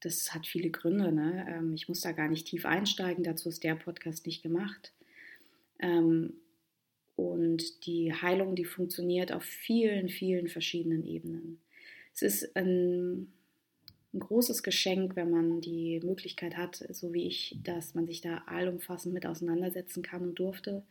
das 0.00 0.34
hat 0.34 0.46
viele 0.46 0.70
Gründe. 0.70 1.12
Ne? 1.12 1.46
Ähm, 1.48 1.74
ich 1.74 1.88
muss 1.88 2.00
da 2.00 2.12
gar 2.12 2.28
nicht 2.28 2.46
tief 2.46 2.66
einsteigen, 2.66 3.24
dazu 3.24 3.48
ist 3.48 3.64
der 3.64 3.74
Podcast 3.74 4.26
nicht 4.26 4.42
gemacht. 4.42 4.92
Ähm, 5.78 6.34
und 7.16 7.86
die 7.86 8.12
Heilung, 8.12 8.56
die 8.56 8.64
funktioniert 8.64 9.32
auf 9.32 9.44
vielen, 9.44 10.08
vielen 10.08 10.48
verschiedenen 10.48 11.04
Ebenen. 11.04 11.60
Es 12.14 12.22
ist 12.22 12.56
ein, 12.56 13.32
ein 14.12 14.20
großes 14.20 14.62
Geschenk, 14.62 15.14
wenn 15.16 15.30
man 15.30 15.60
die 15.60 16.00
Möglichkeit 16.02 16.56
hat, 16.56 16.84
so 16.90 17.12
wie 17.12 17.26
ich, 17.26 17.56
dass 17.62 17.94
man 17.94 18.06
sich 18.06 18.20
da 18.20 18.42
allumfassend 18.46 19.14
mit 19.14 19.26
auseinandersetzen 19.26 20.02
kann 20.02 20.22
und 20.22 20.38
durfte, 20.38 20.82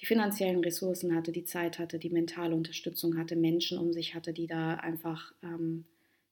die 0.00 0.06
finanziellen 0.06 0.62
Ressourcen 0.62 1.14
hatte, 1.14 1.32
die 1.32 1.44
Zeit 1.44 1.78
hatte, 1.78 1.98
die 1.98 2.10
mentale 2.10 2.54
Unterstützung 2.54 3.18
hatte, 3.18 3.36
Menschen 3.36 3.78
um 3.78 3.92
sich 3.92 4.14
hatte, 4.14 4.32
die 4.32 4.46
da 4.46 4.74
einfach 4.74 5.32
ähm, 5.42 5.84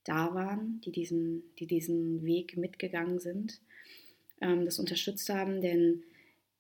da 0.05 0.35
waren, 0.35 0.81
die 0.85 0.93
diesen, 0.93 1.43
die 1.59 1.67
diesen 1.67 2.25
Weg 2.25 2.57
mitgegangen 2.57 3.19
sind, 3.19 3.61
ähm, 4.41 4.65
das 4.65 4.79
unterstützt 4.79 5.29
haben, 5.29 5.61
denn 5.61 6.05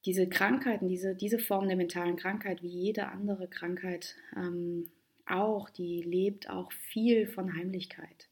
diese 0.05 0.29
Krankheiten, 0.29 0.89
diese, 0.89 1.15
diese 1.15 1.39
Form 1.39 1.67
der 1.69 1.77
mentalen 1.77 2.17
Krankheit, 2.17 2.63
wie 2.63 2.69
jede 2.69 3.09
andere 3.09 3.49
Krankheit 3.49 4.17
ähm, 4.37 4.91
auch, 5.27 5.71
die 5.71 6.03
lebt 6.03 6.49
auch 6.49 6.73
viel 6.73 7.27
von 7.27 7.57
Heimlichkeit. 7.57 8.29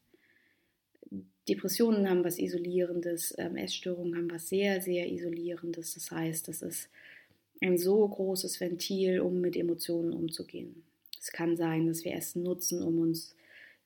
Depressionen 1.47 2.09
haben 2.09 2.23
was 2.23 2.39
Isolierendes, 2.39 3.35
ähm, 3.37 3.55
Essstörungen 3.55 4.15
haben 4.15 4.31
was 4.31 4.49
sehr, 4.49 4.81
sehr 4.81 5.11
Isolierendes. 5.11 5.93
Das 5.93 6.11
heißt, 6.11 6.47
das 6.47 6.61
ist 6.61 6.89
ein 7.61 7.77
so 7.77 8.07
großes 8.07 8.59
Ventil, 8.59 9.19
um 9.19 9.41
mit 9.41 9.55
Emotionen 9.55 10.13
umzugehen. 10.13 10.83
Es 11.19 11.31
kann 11.31 11.57
sein, 11.57 11.87
dass 11.87 12.03
wir 12.03 12.13
Essen 12.13 12.43
nutzen, 12.43 12.83
um 12.83 12.99
uns 12.99 13.35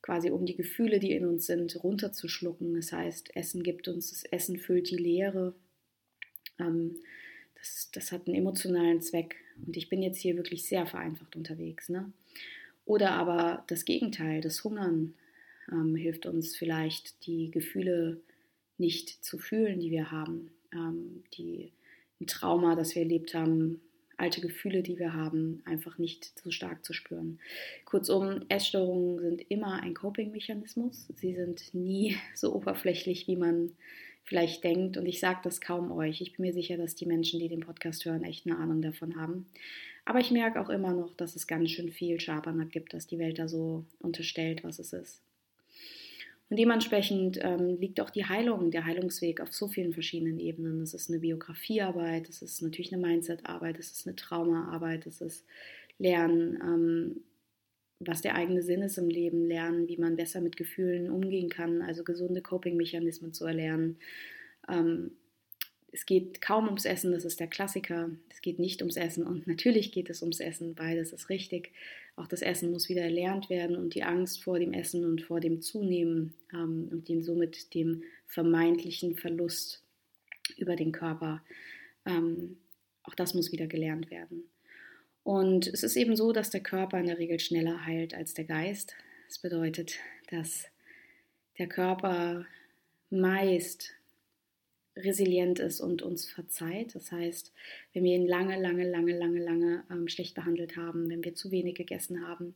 quasi 0.02 0.30
um 0.32 0.46
die 0.46 0.56
Gefühle, 0.56 1.00
die 1.00 1.12
in 1.12 1.26
uns 1.26 1.46
sind, 1.46 1.84
runterzuschlucken. 1.84 2.74
Das 2.76 2.92
heißt, 2.92 3.36
Essen 3.36 3.64
gibt 3.64 3.88
uns, 3.88 4.10
das 4.12 4.24
Essen 4.24 4.58
füllt 4.58 4.90
die 4.90 4.98
Leere. 4.98 5.54
Ähm, 6.58 6.98
das, 7.56 7.90
das 7.94 8.12
hat 8.12 8.28
einen 8.28 8.36
emotionalen 8.36 9.02
Zweck. 9.02 9.36
Und 9.66 9.76
ich 9.76 9.90
bin 9.90 10.02
jetzt 10.02 10.20
hier 10.20 10.36
wirklich 10.36 10.66
sehr 10.66 10.86
vereinfacht 10.86 11.36
unterwegs. 11.36 11.90
Ne? 11.90 12.12
Oder 12.86 13.12
aber 13.12 13.64
das 13.68 13.86
Gegenteil, 13.86 14.42
das 14.42 14.64
Hungern 14.64 15.14
ähm, 15.72 15.96
hilft 15.96 16.26
uns 16.26 16.56
vielleicht, 16.56 17.26
die 17.26 17.52
Gefühle 17.52 18.22
nicht 18.78 19.24
zu 19.24 19.38
fühlen, 19.38 19.80
die 19.80 19.92
wir 19.92 20.12
haben. 20.12 20.52
Ähm, 20.74 21.24
die, 21.34 21.72
ein 22.20 22.28
Trauma, 22.28 22.76
das 22.76 22.96
wir 22.96 23.02
erlebt 23.02 23.34
haben, 23.34 23.82
alte 24.20 24.42
Gefühle, 24.42 24.84
die 24.84 25.00
wir 25.00 25.14
haben, 25.14 25.62
einfach 25.66 25.98
nicht 25.98 26.38
so 26.40 26.52
stark 26.52 26.84
zu 26.84 26.94
spüren. 26.94 27.40
Kurzum, 27.86 28.42
Essstörungen 28.50 29.20
sind 29.20 29.42
immer 29.50 29.82
ein 29.82 29.94
Coping-Mechanismus. 29.94 31.08
Sie 31.16 31.34
sind 31.34 31.74
nie 31.74 32.18
so 32.36 32.54
oberflächlich, 32.54 33.28
wie 33.28 33.38
man 33.38 33.72
vielleicht 34.24 34.64
denkt. 34.64 34.98
Und 34.98 35.06
ich 35.06 35.20
sage 35.20 35.40
das 35.44 35.62
kaum 35.62 35.92
euch. 35.92 36.22
Ich 36.22 36.34
bin 36.36 36.46
mir 36.46 36.54
sicher, 36.54 36.78
dass 36.78 36.96
die 36.96 37.06
Menschen, 37.06 37.40
die 37.40 37.48
den 37.48 37.62
Podcast 37.62 38.06
hören, 38.06 38.24
echt 38.24 38.46
eine 38.46 38.58
Ahnung 38.58 38.82
davon 38.82 39.16
haben. 39.16 39.48
Aber 40.06 40.20
ich 40.20 40.32
merke 40.32 40.60
auch 40.60 40.70
immer 40.70 40.94
noch, 40.94 41.16
dass 41.16 41.36
es 41.36 41.48
ganz 41.48 41.72
schön 41.72 41.92
viel 41.92 42.20
Schabernack 42.20 42.72
gibt, 42.72 42.94
dass 42.94 43.08
die 43.08 43.20
Welt 43.20 43.40
da 43.40 43.48
so 43.48 43.86
unterstellt, 44.00 44.64
was 44.64 44.80
es 44.80 44.94
ist. 44.94 45.22
Und 46.50 46.58
dementsprechend 46.58 47.40
ähm, 47.42 47.78
liegt 47.80 48.02
auch 48.02 48.10
die 48.10 48.26
Heilung, 48.26 48.72
der 48.72 48.86
Heilungsweg 48.86 49.40
auf 49.40 49.54
so 49.54 49.68
vielen 49.68 49.94
verschiedenen 49.94 50.40
Ebenen. 50.40 50.80
Das 50.80 50.96
ist 50.96 51.10
eine 51.10 51.20
Biografiearbeit, 51.20 52.28
das 52.28 52.42
ist 52.42 52.62
natürlich 52.62 52.92
eine 52.92 53.06
Mindsetarbeit, 53.06 53.78
das 53.78 53.92
ist 53.92 54.08
eine 54.08 54.16
Traumaarbeit, 54.16 55.06
das 55.06 55.22
ist 55.22 55.46
Lernen, 56.00 56.58
ähm, 56.62 57.24
was 58.00 58.22
der 58.22 58.36
eigene 58.36 58.64
Sinn 58.64 58.82
ist 58.82 58.98
im 58.98 59.10
Leben, 59.10 59.46
lernen, 59.46 59.88
wie 59.88 59.98
man 59.98 60.16
besser 60.16 60.42
mit 60.42 60.58
Gefühlen 60.58 61.12
umgehen 61.12 61.50
kann, 61.50 61.82
also 61.82 62.04
gesunde 62.04 62.42
Coping-Mechanismen 62.42 63.34
zu 63.34 63.46
erlernen. 63.46 63.98
Ähm, 64.68 65.12
es 65.92 66.06
geht 66.06 66.42
kaum 66.42 66.66
ums 66.66 66.86
Essen, 66.86 67.12
das 67.12 67.26
ist 67.26 67.40
der 67.40 67.48
Klassiker. 67.48 68.10
Es 68.30 68.42
geht 68.42 68.60
nicht 68.60 68.82
ums 68.82 68.96
Essen 68.96 69.26
und 69.26 69.48
natürlich 69.48 69.92
geht 69.92 70.10
es 70.10 70.22
ums 70.22 70.40
Essen, 70.40 70.76
beides 70.76 71.14
ist 71.14 71.30
richtig. 71.30 71.72
Auch 72.20 72.28
das 72.28 72.42
Essen 72.42 72.72
muss 72.72 72.90
wieder 72.90 73.04
erlernt 73.04 73.50
werden 73.50 73.78
und 73.78 73.96
die 73.96 74.04
Angst 74.04 74.44
vor 74.44 74.60
dem 74.60 74.74
Essen 74.74 75.06
und 75.06 75.22
vor 75.22 75.40
dem 75.40 75.62
Zunehmen 75.62 76.34
ähm, 76.52 76.90
und 76.92 77.08
dem, 77.08 77.24
somit 77.24 77.74
dem 77.74 78.04
vermeintlichen 78.28 79.16
Verlust 79.16 79.82
über 80.58 80.76
den 80.76 80.92
Körper, 80.92 81.42
ähm, 82.06 82.58
auch 83.04 83.16
das 83.16 83.34
muss 83.34 83.54
wieder 83.54 83.68
gelernt 83.68 84.12
werden. 84.12 84.50
Und 85.24 85.68
es 85.68 85.82
ist 85.82 85.96
eben 85.96 86.18
so, 86.18 86.34
dass 86.34 86.50
der 86.50 86.60
Körper 86.60 87.00
in 87.00 87.06
der 87.06 87.20
Regel 87.20 87.40
schneller 87.40 87.86
heilt 87.86 88.14
als 88.14 88.34
der 88.34 88.44
Geist. 88.44 88.96
Das 89.30 89.40
bedeutet, 89.40 89.96
dass 90.30 90.66
der 91.58 91.68
Körper 91.68 92.46
meist 93.10 93.94
resilient 94.96 95.60
ist 95.60 95.80
und 95.82 96.02
uns 96.02 96.30
verzeiht. 96.30 96.96
Das 96.96 97.12
heißt, 97.12 97.54
wenn 97.94 98.04
wir 98.04 98.16
ihn 98.16 98.28
lange, 98.28 98.60
lange, 98.60 98.90
lange, 98.90 99.18
lange, 99.18 99.44
lange 99.44 99.84
ähm, 99.90 100.08
schlecht 100.08 100.36
behandelt 100.36 100.78
haben, 100.78 101.10
wenn 101.10 101.24
wir 101.24 101.36
zu 101.36 101.52
wenig 101.52 101.76
gegessen 101.76 102.28
haben, 102.28 102.56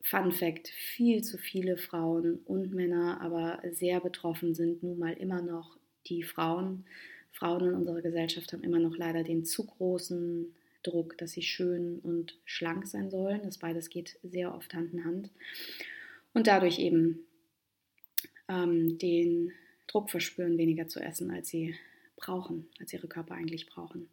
Fun 0.00 0.32
Fact, 0.32 0.68
viel 0.68 1.22
zu 1.22 1.38
viele 1.38 1.76
Frauen 1.76 2.38
und 2.44 2.72
Männer, 2.72 3.20
aber 3.20 3.60
sehr 3.72 4.00
betroffen 4.00 4.54
sind 4.54 4.82
nun 4.82 4.98
mal 4.98 5.12
immer 5.12 5.42
noch 5.42 5.76
die 6.06 6.22
Frauen. 6.22 6.84
Frauen 7.32 7.68
in 7.68 7.74
unserer 7.74 8.00
Gesellschaft 8.00 8.52
haben 8.52 8.62
immer 8.62 8.78
noch 8.78 8.96
leider 8.96 9.22
den 9.24 9.44
zu 9.44 9.66
großen 9.66 10.54
Druck, 10.82 11.18
dass 11.18 11.32
sie 11.32 11.42
schön 11.42 11.98
und 11.98 12.38
schlank 12.44 12.86
sein 12.86 13.10
sollen. 13.10 13.42
Das 13.42 13.58
beides 13.58 13.90
geht 13.90 14.18
sehr 14.22 14.54
oft 14.54 14.72
Hand 14.74 14.92
in 14.92 15.04
Hand. 15.04 15.30
Und 16.32 16.46
dadurch 16.46 16.78
eben 16.78 17.26
ähm, 18.48 18.98
den 18.98 19.52
Druck 19.88 20.10
verspüren, 20.10 20.58
weniger 20.58 20.86
zu 20.86 21.00
essen, 21.00 21.30
als 21.30 21.48
sie 21.48 21.74
brauchen, 22.16 22.68
als 22.78 22.92
ihre 22.92 23.08
Körper 23.08 23.34
eigentlich 23.34 23.66
brauchen. 23.66 24.08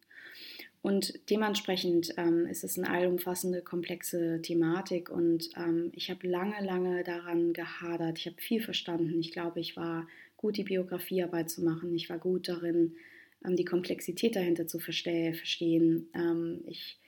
Und 0.82 1.20
dementsprechend 1.32 2.14
ähm, 2.18 2.46
ist 2.46 2.64
es 2.64 2.78
eine 2.78 2.92
allumfassende, 2.92 3.64
komplexe 3.64 4.40
Thematik 4.44 5.10
und 5.10 5.50
ähm, 5.58 5.92
ich 5.96 6.12
habe 6.12 6.28
lange, 6.28 6.64
lange 6.64 7.04
daran 7.04 7.54
gehadert. 7.54 8.20
Ich 8.20 8.28
habe 8.28 8.40
viel 8.40 8.62
verstanden. 8.62 9.20
Ich 9.20 9.32
glaube, 9.32 9.60
ich 9.60 9.76
war 9.76 10.08
gut, 10.38 10.58
die 10.58 10.64
Biografiearbeit 10.64 11.50
zu 11.50 11.64
machen. 11.64 11.96
Ich 11.96 12.08
war 12.12 12.20
gut 12.20 12.48
darin, 12.48 12.96
ähm, 13.44 13.56
die 13.56 13.66
Komplexität 13.66 14.36
dahinter 14.36 14.68
zu 14.68 14.78
verstehen. 14.78 16.08
Ähm, 16.14 16.62
ich, 16.68 17.00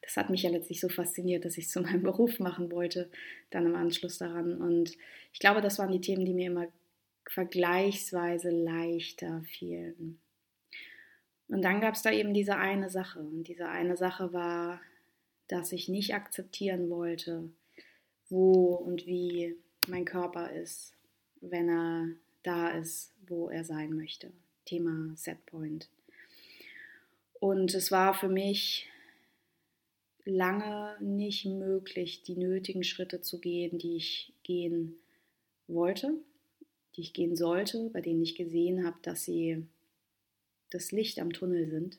das 0.00 0.16
hat 0.16 0.30
mich 0.30 0.44
ja 0.44 0.50
letztlich 0.50 0.80
so 0.80 0.88
fasziniert, 0.88 1.44
dass 1.44 1.58
ich 1.58 1.66
es 1.66 1.72
zu 1.72 1.82
meinem 1.82 2.02
Beruf 2.04 2.38
machen 2.40 2.72
wollte, 2.72 3.10
dann 3.50 3.66
im 3.66 3.74
Anschluss 3.74 4.16
daran. 4.16 4.56
Und 4.56 4.96
ich 5.34 5.40
glaube, 5.40 5.60
das 5.60 5.78
waren 5.78 5.92
die 5.92 6.00
Themen, 6.00 6.24
die 6.24 6.32
mir 6.32 6.46
immer 6.46 6.68
vergleichsweise 7.28 8.50
leichter 8.50 9.42
fielen. 9.44 10.18
Und 11.48 11.62
dann 11.62 11.80
gab 11.80 11.94
es 11.94 12.02
da 12.02 12.10
eben 12.10 12.34
diese 12.34 12.56
eine 12.56 12.90
Sache. 12.90 13.20
Und 13.20 13.44
diese 13.44 13.68
eine 13.68 13.96
Sache 13.96 14.32
war, 14.32 14.80
dass 15.46 15.72
ich 15.72 15.88
nicht 15.88 16.14
akzeptieren 16.14 16.90
wollte, 16.90 17.50
wo 18.28 18.74
und 18.74 19.06
wie 19.06 19.56
mein 19.88 20.04
Körper 20.04 20.52
ist, 20.52 20.94
wenn 21.40 21.68
er 21.68 22.08
da 22.42 22.70
ist, 22.70 23.14
wo 23.26 23.48
er 23.48 23.64
sein 23.64 23.94
möchte. 23.94 24.30
Thema 24.64 25.16
Setpoint. 25.16 25.88
Und 27.40 27.74
es 27.74 27.90
war 27.90 28.14
für 28.14 28.28
mich 28.28 28.88
lange 30.24 30.96
nicht 31.00 31.46
möglich, 31.46 32.22
die 32.22 32.36
nötigen 32.36 32.84
Schritte 32.84 33.22
zu 33.22 33.40
gehen, 33.40 33.78
die 33.78 33.96
ich 33.96 34.34
gehen 34.42 34.98
wollte, 35.68 36.14
die 36.98 37.02
ich 37.02 37.12
gehen 37.12 37.36
sollte, 37.36 37.90
bei 37.92 38.00
denen 38.00 38.22
ich 38.22 38.34
gesehen 38.34 38.84
habe, 38.84 38.96
dass 39.02 39.22
sie 39.22 39.64
das 40.70 40.90
Licht 40.90 41.20
am 41.20 41.32
Tunnel 41.32 41.70
sind. 41.70 41.96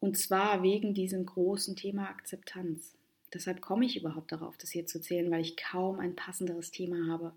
Und 0.00 0.18
zwar 0.18 0.64
wegen 0.64 0.92
diesem 0.92 1.24
großen 1.24 1.76
Thema 1.76 2.08
Akzeptanz. 2.08 2.96
Deshalb 3.32 3.60
komme 3.60 3.86
ich 3.86 3.96
überhaupt 3.96 4.32
darauf, 4.32 4.58
das 4.58 4.70
hier 4.70 4.86
zu 4.86 5.00
zählen, 5.00 5.30
weil 5.30 5.40
ich 5.40 5.56
kaum 5.56 6.00
ein 6.00 6.16
passenderes 6.16 6.72
Thema 6.72 7.06
habe. 7.06 7.32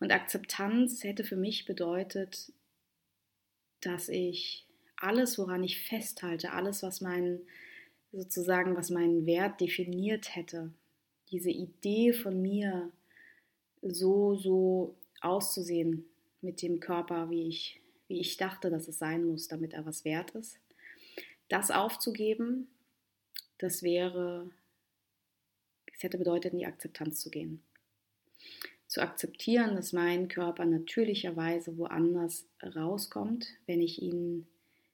Und 0.00 0.10
Akzeptanz 0.10 1.04
hätte 1.04 1.22
für 1.22 1.36
mich 1.36 1.66
bedeutet, 1.66 2.50
dass 3.82 4.08
ich 4.08 4.66
alles, 4.96 5.38
woran 5.38 5.62
ich 5.62 5.82
festhalte, 5.82 6.52
alles, 6.52 6.82
was 6.82 7.02
mein 7.02 7.40
sozusagen, 8.10 8.74
was 8.74 8.88
meinen 8.88 9.26
Wert 9.26 9.60
definiert 9.60 10.34
hätte, 10.34 10.72
diese 11.30 11.50
Idee 11.50 12.14
von 12.14 12.40
mir, 12.40 12.90
so, 13.82 14.34
so 14.36 14.94
auszusehen 15.20 16.04
mit 16.40 16.62
dem 16.62 16.80
Körper, 16.80 17.30
wie 17.30 17.48
ich, 17.48 17.80
wie 18.08 18.20
ich 18.20 18.36
dachte, 18.36 18.70
dass 18.70 18.88
es 18.88 18.98
sein 18.98 19.24
muss, 19.24 19.48
damit 19.48 19.74
er 19.74 19.86
was 19.86 20.04
wert 20.04 20.30
ist, 20.30 20.58
das 21.48 21.70
aufzugeben, 21.70 22.68
das 23.58 23.82
wäre, 23.82 24.50
es 25.92 26.02
hätte 26.02 26.18
bedeutet, 26.18 26.52
in 26.52 26.58
die 26.58 26.66
Akzeptanz 26.66 27.20
zu 27.20 27.30
gehen. 27.30 27.62
Zu 28.88 29.00
akzeptieren, 29.00 29.76
dass 29.76 29.92
mein 29.92 30.28
Körper 30.28 30.64
natürlicherweise 30.66 31.78
woanders 31.78 32.46
rauskommt, 32.62 33.46
wenn 33.66 33.80
ich 33.80 34.02
ihn 34.02 34.46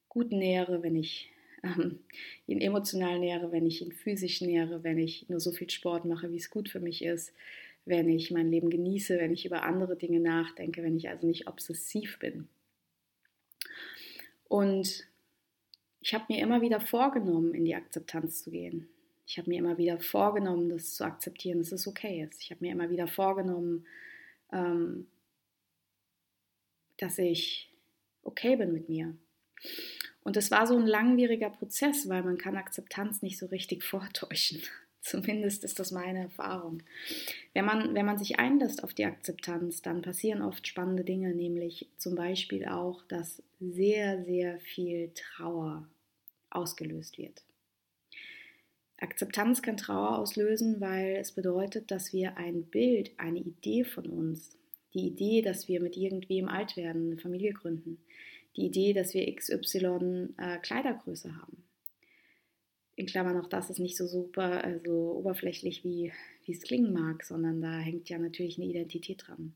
gut 0.08 0.32
nähere, 0.32 0.82
wenn 0.82 0.96
ich 0.96 1.30
ähm, 1.62 2.00
ihn 2.46 2.60
emotional 2.60 3.18
nähere, 3.18 3.50
wenn 3.52 3.66
ich 3.66 3.82
ihn 3.82 3.92
physisch 3.92 4.40
nähere, 4.40 4.84
wenn 4.84 4.98
ich 4.98 5.28
nur 5.28 5.40
so 5.40 5.52
viel 5.52 5.70
Sport 5.70 6.04
mache, 6.04 6.30
wie 6.30 6.36
es 6.36 6.50
gut 6.50 6.68
für 6.68 6.80
mich 6.80 7.02
ist, 7.02 7.32
wenn 7.88 8.08
ich 8.08 8.30
mein 8.30 8.50
Leben 8.50 8.70
genieße, 8.70 9.18
wenn 9.18 9.32
ich 9.32 9.46
über 9.46 9.62
andere 9.62 9.96
Dinge 9.96 10.20
nachdenke, 10.20 10.82
wenn 10.82 10.96
ich 10.96 11.08
also 11.08 11.26
nicht 11.26 11.48
obsessiv 11.48 12.18
bin. 12.18 12.48
Und 14.48 15.06
ich 16.00 16.14
habe 16.14 16.24
mir 16.28 16.40
immer 16.40 16.60
wieder 16.60 16.80
vorgenommen, 16.80 17.54
in 17.54 17.64
die 17.64 17.74
Akzeptanz 17.74 18.44
zu 18.44 18.50
gehen. 18.50 18.88
Ich 19.26 19.38
habe 19.38 19.50
mir 19.50 19.58
immer 19.58 19.76
wieder 19.78 19.98
vorgenommen, 20.00 20.68
das 20.68 20.94
zu 20.94 21.04
akzeptieren, 21.04 21.58
dass 21.58 21.72
es 21.72 21.86
okay 21.86 22.22
ist. 22.22 22.42
Ich 22.42 22.50
habe 22.50 22.64
mir 22.64 22.72
immer 22.72 22.88
wieder 22.90 23.06
vorgenommen, 23.06 23.86
ähm, 24.52 25.06
dass 26.98 27.18
ich 27.18 27.70
okay 28.22 28.56
bin 28.56 28.72
mit 28.72 28.88
mir. 28.88 29.14
Und 30.22 30.36
das 30.36 30.50
war 30.50 30.66
so 30.66 30.76
ein 30.76 30.86
langwieriger 30.86 31.50
Prozess, 31.50 32.08
weil 32.08 32.22
man 32.22 32.38
kann 32.38 32.56
Akzeptanz 32.56 33.22
nicht 33.22 33.38
so 33.38 33.46
richtig 33.46 33.82
vortäuschen. 33.84 34.62
Zumindest 35.00 35.64
ist 35.64 35.78
das 35.78 35.90
meine 35.90 36.24
Erfahrung. 36.24 36.82
Wenn 37.54 37.64
man, 37.64 37.94
wenn 37.94 38.06
man 38.06 38.18
sich 38.18 38.38
einlässt 38.38 38.82
auf 38.84 38.94
die 38.94 39.04
Akzeptanz, 39.04 39.80
dann 39.82 40.02
passieren 40.02 40.42
oft 40.42 40.66
spannende 40.66 41.04
Dinge, 41.04 41.34
nämlich 41.34 41.88
zum 41.96 42.14
Beispiel 42.14 42.66
auch, 42.66 43.02
dass 43.04 43.42
sehr, 43.60 44.24
sehr 44.24 44.60
viel 44.60 45.12
Trauer 45.14 45.88
ausgelöst 46.50 47.18
wird. 47.18 47.44
Akzeptanz 49.00 49.62
kann 49.62 49.76
Trauer 49.76 50.18
auslösen, 50.18 50.80
weil 50.80 51.16
es 51.16 51.32
bedeutet, 51.32 51.90
dass 51.90 52.12
wir 52.12 52.36
ein 52.36 52.64
Bild, 52.64 53.12
eine 53.16 53.38
Idee 53.38 53.84
von 53.84 54.06
uns, 54.06 54.56
die 54.92 55.06
Idee, 55.06 55.42
dass 55.42 55.68
wir 55.68 55.80
mit 55.80 55.96
irgendwem 55.96 56.48
alt 56.48 56.76
werden, 56.76 57.12
eine 57.12 57.20
Familie 57.20 57.52
gründen, 57.52 57.98
die 58.56 58.66
Idee, 58.66 58.92
dass 58.92 59.14
wir 59.14 59.32
XY 59.32 60.34
äh, 60.36 60.58
Kleidergröße 60.58 61.36
haben. 61.36 61.67
In 62.98 63.06
Klammern 63.06 63.40
auch 63.40 63.46
das 63.46 63.70
ist 63.70 63.78
nicht 63.78 63.96
so 63.96 64.08
super, 64.08 64.64
also 64.64 65.12
oberflächlich 65.12 65.84
wie, 65.84 66.12
wie 66.44 66.52
es 66.52 66.62
klingen 66.62 66.92
mag, 66.92 67.22
sondern 67.22 67.60
da 67.60 67.78
hängt 67.78 68.08
ja 68.08 68.18
natürlich 68.18 68.58
eine 68.58 68.66
Identität 68.66 69.24
dran. 69.24 69.54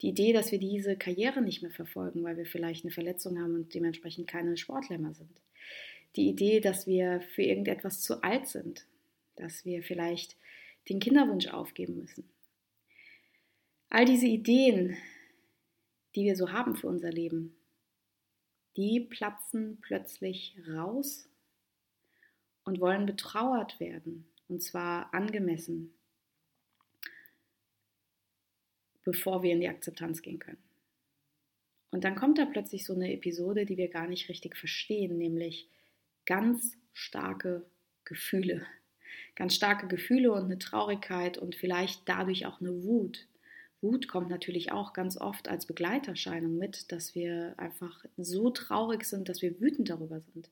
Die 0.00 0.08
Idee, 0.08 0.32
dass 0.32 0.52
wir 0.52 0.58
diese 0.58 0.96
Karriere 0.96 1.42
nicht 1.42 1.60
mehr 1.60 1.70
verfolgen, 1.70 2.24
weil 2.24 2.38
wir 2.38 2.46
vielleicht 2.46 2.82
eine 2.82 2.90
Verletzung 2.90 3.38
haben 3.38 3.56
und 3.56 3.74
dementsprechend 3.74 4.26
keine 4.26 4.56
Sportler 4.56 4.96
mehr 4.96 5.12
sind. 5.12 5.42
Die 6.16 6.30
Idee, 6.30 6.60
dass 6.60 6.86
wir 6.86 7.20
für 7.34 7.42
irgendetwas 7.42 8.00
zu 8.00 8.22
alt 8.22 8.46
sind, 8.46 8.86
dass 9.36 9.66
wir 9.66 9.82
vielleicht 9.82 10.38
den 10.88 10.98
Kinderwunsch 10.98 11.48
aufgeben 11.48 11.98
müssen. 11.98 12.24
All 13.90 14.06
diese 14.06 14.28
Ideen, 14.28 14.96
die 16.14 16.24
wir 16.24 16.36
so 16.36 16.52
haben 16.52 16.74
für 16.74 16.86
unser 16.86 17.10
Leben, 17.10 17.54
die 18.78 19.00
platzen 19.00 19.76
plötzlich 19.82 20.56
raus 20.66 21.28
und 22.64 22.80
wollen 22.80 23.06
betrauert 23.06 23.80
werden, 23.80 24.26
und 24.48 24.62
zwar 24.62 25.12
angemessen, 25.12 25.94
bevor 29.04 29.42
wir 29.42 29.52
in 29.52 29.60
die 29.60 29.68
Akzeptanz 29.68 30.22
gehen 30.22 30.38
können. 30.38 30.62
Und 31.90 32.04
dann 32.04 32.14
kommt 32.14 32.38
da 32.38 32.46
plötzlich 32.46 32.86
so 32.86 32.94
eine 32.94 33.12
Episode, 33.12 33.66
die 33.66 33.76
wir 33.76 33.88
gar 33.88 34.06
nicht 34.06 34.28
richtig 34.28 34.56
verstehen, 34.56 35.18
nämlich 35.18 35.68
ganz 36.24 36.78
starke 36.92 37.64
Gefühle. 38.04 38.66
Ganz 39.34 39.54
starke 39.54 39.86
Gefühle 39.86 40.32
und 40.32 40.44
eine 40.44 40.58
Traurigkeit 40.58 41.38
und 41.38 41.54
vielleicht 41.54 42.08
dadurch 42.08 42.46
auch 42.46 42.60
eine 42.60 42.82
Wut. 42.82 43.26
Wut 43.82 44.08
kommt 44.08 44.30
natürlich 44.30 44.72
auch 44.72 44.92
ganz 44.92 45.16
oft 45.16 45.48
als 45.48 45.66
Begleiterscheinung 45.66 46.56
mit, 46.56 46.92
dass 46.92 47.14
wir 47.14 47.54
einfach 47.58 48.04
so 48.16 48.50
traurig 48.50 49.04
sind, 49.04 49.28
dass 49.28 49.42
wir 49.42 49.60
wütend 49.60 49.90
darüber 49.90 50.20
sind. 50.20 50.50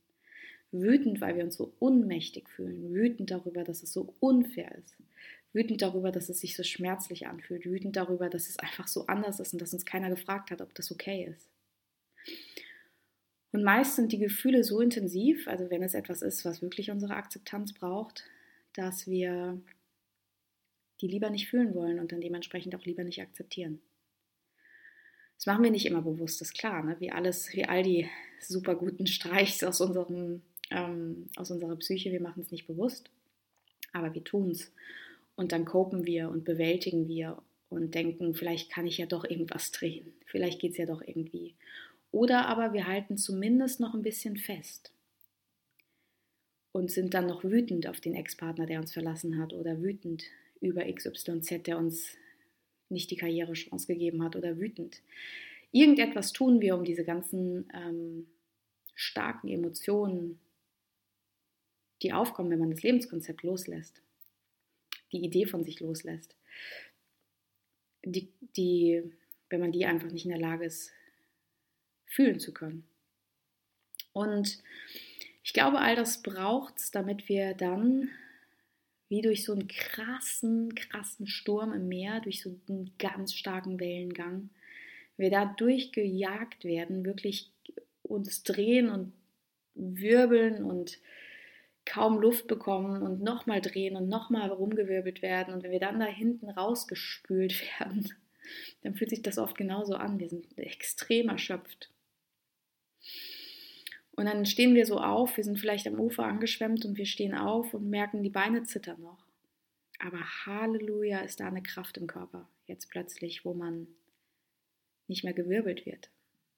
Wütend, 0.72 1.20
weil 1.20 1.36
wir 1.36 1.44
uns 1.44 1.56
so 1.56 1.72
unmächtig 1.78 2.48
fühlen. 2.48 2.92
Wütend 2.92 3.30
darüber, 3.30 3.64
dass 3.64 3.82
es 3.82 3.92
so 3.92 4.14
unfair 4.20 4.74
ist. 4.76 4.96
Wütend 5.52 5.82
darüber, 5.82 6.12
dass 6.12 6.28
es 6.28 6.40
sich 6.40 6.56
so 6.56 6.62
schmerzlich 6.62 7.26
anfühlt. 7.26 7.66
Wütend 7.66 7.96
darüber, 7.96 8.30
dass 8.30 8.48
es 8.48 8.58
einfach 8.58 8.86
so 8.86 9.06
anders 9.06 9.40
ist 9.40 9.52
und 9.52 9.60
dass 9.60 9.74
uns 9.74 9.84
keiner 9.84 10.10
gefragt 10.10 10.50
hat, 10.50 10.60
ob 10.60 10.74
das 10.74 10.92
okay 10.92 11.24
ist. 11.24 11.50
Und 13.52 13.64
meist 13.64 13.96
sind 13.96 14.12
die 14.12 14.18
Gefühle 14.18 14.62
so 14.62 14.80
intensiv, 14.80 15.48
also 15.48 15.70
wenn 15.70 15.82
es 15.82 15.94
etwas 15.94 16.22
ist, 16.22 16.44
was 16.44 16.62
wirklich 16.62 16.90
unsere 16.90 17.14
Akzeptanz 17.16 17.72
braucht, 17.72 18.24
dass 18.74 19.08
wir 19.08 19.60
die 21.00 21.08
lieber 21.08 21.30
nicht 21.30 21.48
fühlen 21.48 21.74
wollen 21.74 21.98
und 21.98 22.12
dann 22.12 22.20
dementsprechend 22.20 22.74
auch 22.76 22.84
lieber 22.84 23.02
nicht 23.02 23.20
akzeptieren. 23.20 23.80
Das 25.36 25.46
machen 25.46 25.64
wir 25.64 25.70
nicht 25.70 25.86
immer 25.86 26.02
bewusst, 26.02 26.40
das 26.40 26.48
ist 26.48 26.58
klar, 26.58 26.84
ne? 26.84 26.96
wie 27.00 27.10
alles, 27.10 27.52
wie 27.54 27.64
all 27.64 27.82
die 27.82 28.08
super 28.40 28.74
guten 28.74 29.06
Streichs 29.06 29.64
aus, 29.64 29.80
unserem, 29.80 30.42
ähm, 30.70 31.26
aus 31.36 31.50
unserer 31.50 31.76
Psyche, 31.76 32.12
wir 32.12 32.20
machen 32.20 32.42
es 32.42 32.50
nicht 32.50 32.66
bewusst, 32.66 33.10
aber 33.92 34.14
wir 34.14 34.24
tun 34.24 34.50
es. 34.50 34.72
Und 35.36 35.52
dann 35.52 35.64
kopen 35.64 36.06
wir 36.06 36.28
und 36.28 36.44
bewältigen 36.44 37.08
wir 37.08 37.42
und 37.68 37.94
denken, 37.94 38.34
vielleicht 38.34 38.70
kann 38.70 38.86
ich 38.86 38.98
ja 38.98 39.06
doch 39.06 39.24
irgendwas 39.24 39.70
drehen, 39.70 40.12
vielleicht 40.26 40.60
geht 40.60 40.72
es 40.72 40.78
ja 40.78 40.86
doch 40.86 41.02
irgendwie. 41.02 41.54
Oder 42.12 42.46
aber 42.46 42.72
wir 42.72 42.86
halten 42.86 43.16
zumindest 43.16 43.80
noch 43.80 43.94
ein 43.94 44.02
bisschen 44.02 44.36
fest 44.36 44.92
und 46.72 46.90
sind 46.90 47.14
dann 47.14 47.26
noch 47.26 47.44
wütend 47.44 47.86
auf 47.86 48.00
den 48.00 48.14
Ex-Partner, 48.14 48.66
der 48.66 48.80
uns 48.80 48.92
verlassen 48.92 49.38
hat, 49.38 49.52
oder 49.52 49.80
wütend 49.80 50.24
über 50.60 50.84
XYZ, 50.84 51.62
der 51.66 51.78
uns 51.78 52.16
nicht 52.88 53.10
die 53.10 53.16
Karrierechance 53.16 53.86
gegeben 53.86 54.22
hat 54.22 54.36
oder 54.36 54.58
wütend. 54.58 55.00
Irgendetwas 55.72 56.32
tun 56.32 56.60
wir, 56.60 56.76
um 56.76 56.84
diese 56.84 57.04
ganzen 57.04 57.68
ähm, 57.72 58.26
starken 58.94 59.48
Emotionen, 59.48 60.40
die 62.02 62.12
aufkommen, 62.12 62.50
wenn 62.50 62.58
man 62.58 62.70
das 62.70 62.82
Lebenskonzept 62.82 63.42
loslässt, 63.42 64.02
die 65.12 65.24
Idee 65.24 65.46
von 65.46 65.64
sich 65.64 65.80
loslässt, 65.80 66.36
die, 68.04 68.32
die, 68.56 69.02
wenn 69.48 69.60
man 69.60 69.72
die 69.72 69.86
einfach 69.86 70.10
nicht 70.10 70.24
in 70.24 70.30
der 70.30 70.40
Lage 70.40 70.64
ist, 70.64 70.92
fühlen 72.06 72.40
zu 72.40 72.52
können. 72.52 72.84
Und 74.12 74.62
ich 75.42 75.52
glaube, 75.52 75.78
all 75.78 75.96
das 75.96 76.22
braucht 76.22 76.78
es, 76.78 76.90
damit 76.90 77.28
wir 77.28 77.54
dann 77.54 78.10
wie 79.08 79.22
durch 79.22 79.44
so 79.44 79.52
einen 79.52 79.66
krassen, 79.66 80.74
krassen 80.76 81.26
Sturm 81.26 81.72
im 81.72 81.88
Meer, 81.88 82.20
durch 82.20 82.42
so 82.42 82.56
einen 82.68 82.92
ganz 82.98 83.34
starken 83.34 83.80
Wellengang, 83.80 84.50
wir 85.16 85.30
da 85.30 85.44
durchgejagt 85.44 86.64
werden, 86.64 87.04
wirklich 87.04 87.50
uns 88.02 88.44
drehen 88.44 88.88
und 88.88 89.12
wirbeln 89.74 90.62
und 90.62 90.98
kaum 91.84 92.20
Luft 92.20 92.46
bekommen 92.46 93.02
und 93.02 93.22
nochmal 93.22 93.60
drehen 93.60 93.96
und 93.96 94.08
nochmal 94.08 94.50
rumgewirbelt 94.50 95.22
werden. 95.22 95.54
Und 95.54 95.62
wenn 95.62 95.72
wir 95.72 95.80
dann 95.80 96.00
da 96.00 96.06
hinten 96.06 96.48
rausgespült 96.48 97.62
werden, 97.80 98.12
dann 98.82 98.94
fühlt 98.94 99.10
sich 99.10 99.22
das 99.22 99.38
oft 99.38 99.56
genauso 99.56 99.94
an. 99.94 100.18
Wir 100.18 100.28
sind 100.28 100.46
extrem 100.58 101.28
erschöpft. 101.28 101.90
Und 104.12 104.26
dann 104.26 104.44
stehen 104.44 104.74
wir 104.74 104.84
so 104.84 104.98
auf, 104.98 105.36
wir 105.36 105.44
sind 105.44 105.58
vielleicht 105.58 105.86
am 105.86 105.98
Ufer 105.98 106.24
angeschwemmt 106.24 106.84
und 106.84 106.98
wir 106.98 107.06
stehen 107.06 107.34
auf 107.34 107.72
und 107.72 107.88
merken, 107.88 108.22
die 108.22 108.30
Beine 108.30 108.64
zittern 108.64 109.00
noch. 109.00 109.24
Aber 109.98 110.20
Halleluja 110.44 111.20
ist 111.20 111.40
da 111.40 111.46
eine 111.46 111.62
Kraft 111.62 111.96
im 111.96 112.06
Körper, 112.06 112.48
jetzt 112.66 112.90
plötzlich, 112.90 113.44
wo 113.44 113.54
man 113.54 113.86
nicht 115.06 115.24
mehr 115.24 115.32
gewirbelt 115.32 115.86
wird, 115.86 116.10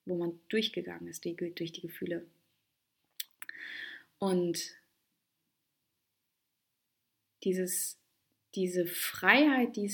wo 0.06 0.16
man 0.16 0.40
durchgegangen 0.48 1.08
ist 1.08 1.24
die, 1.24 1.36
durch 1.36 1.72
die 1.72 1.80
Gefühle. 1.80 2.26
Und 4.18 4.74
dieses, 7.44 7.98
diese 8.54 8.86
Freiheit, 8.86 9.76
die, 9.76 9.90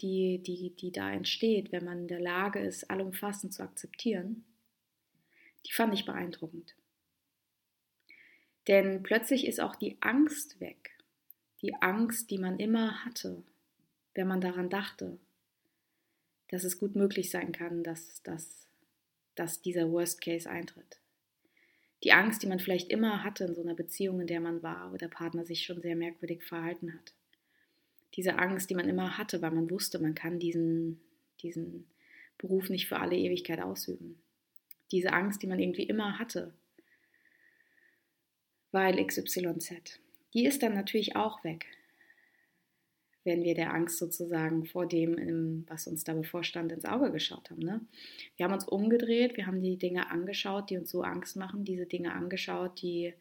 die, 0.00 0.42
die, 0.42 0.74
die 0.76 0.92
da 0.92 1.12
entsteht, 1.12 1.72
wenn 1.72 1.84
man 1.84 2.00
in 2.00 2.08
der 2.08 2.20
Lage 2.20 2.60
ist, 2.60 2.90
allumfassend 2.90 3.52
zu 3.52 3.62
akzeptieren, 3.62 4.44
die 5.66 5.72
fand 5.72 5.94
ich 5.94 6.04
beeindruckend. 6.04 6.74
Denn 8.68 9.02
plötzlich 9.02 9.46
ist 9.46 9.60
auch 9.60 9.76
die 9.76 9.96
Angst 10.00 10.60
weg. 10.60 10.96
Die 11.62 11.74
Angst, 11.76 12.30
die 12.30 12.38
man 12.38 12.58
immer 12.58 13.04
hatte, 13.04 13.42
wenn 14.14 14.26
man 14.26 14.40
daran 14.40 14.70
dachte, 14.70 15.18
dass 16.48 16.64
es 16.64 16.78
gut 16.78 16.94
möglich 16.94 17.30
sein 17.30 17.52
kann, 17.52 17.82
dass, 17.82 18.22
dass, 18.22 18.66
dass 19.34 19.62
dieser 19.62 19.90
Worst 19.90 20.20
Case 20.20 20.48
eintritt. 20.48 21.00
Die 22.02 22.12
Angst, 22.12 22.42
die 22.42 22.46
man 22.46 22.60
vielleicht 22.60 22.90
immer 22.90 23.24
hatte 23.24 23.44
in 23.44 23.54
so 23.54 23.62
einer 23.62 23.74
Beziehung, 23.74 24.20
in 24.20 24.26
der 24.26 24.40
man 24.40 24.62
war, 24.62 24.92
wo 24.92 24.96
der 24.96 25.08
Partner 25.08 25.44
sich 25.44 25.64
schon 25.64 25.80
sehr 25.80 25.96
merkwürdig 25.96 26.44
verhalten 26.44 26.92
hat. 26.92 27.14
Diese 28.14 28.38
Angst, 28.38 28.70
die 28.70 28.74
man 28.74 28.88
immer 28.88 29.18
hatte, 29.18 29.42
weil 29.42 29.50
man 29.50 29.70
wusste, 29.70 29.98
man 29.98 30.14
kann 30.14 30.38
diesen, 30.38 31.00
diesen 31.42 31.86
Beruf 32.38 32.68
nicht 32.68 32.86
für 32.86 32.98
alle 32.98 33.16
Ewigkeit 33.16 33.60
ausüben. 33.60 34.20
Diese 34.92 35.12
Angst, 35.12 35.42
die 35.42 35.46
man 35.46 35.58
irgendwie 35.58 35.84
immer 35.84 36.18
hatte, 36.18 36.54
weil 38.72 39.04
XYZ. 39.04 40.00
Die 40.34 40.44
ist 40.44 40.62
dann 40.62 40.74
natürlich 40.74 41.16
auch 41.16 41.42
weg, 41.44 41.66
wenn 43.26 43.42
wir 43.42 43.54
der 43.54 43.74
Angst 43.74 43.98
sozusagen 43.98 44.64
vor 44.64 44.86
dem, 44.86 45.64
was 45.68 45.86
uns 45.86 46.04
da 46.04 46.14
bevorstand, 46.14 46.72
ins 46.72 46.84
Auge 46.84 47.12
geschaut 47.12 47.50
haben. 47.50 47.62
Ne? 47.62 47.80
Wir 48.36 48.46
haben 48.46 48.54
uns 48.54 48.66
umgedreht, 48.66 49.36
wir 49.36 49.46
haben 49.46 49.60
die 49.60 49.76
Dinge 49.76 50.10
angeschaut, 50.10 50.70
die 50.70 50.78
uns 50.78 50.90
so 50.90 51.02
Angst 51.02 51.36
machen, 51.36 51.64
diese 51.64 51.86
Dinge 51.86 52.12
angeschaut, 52.14 52.80
die, 52.80 53.12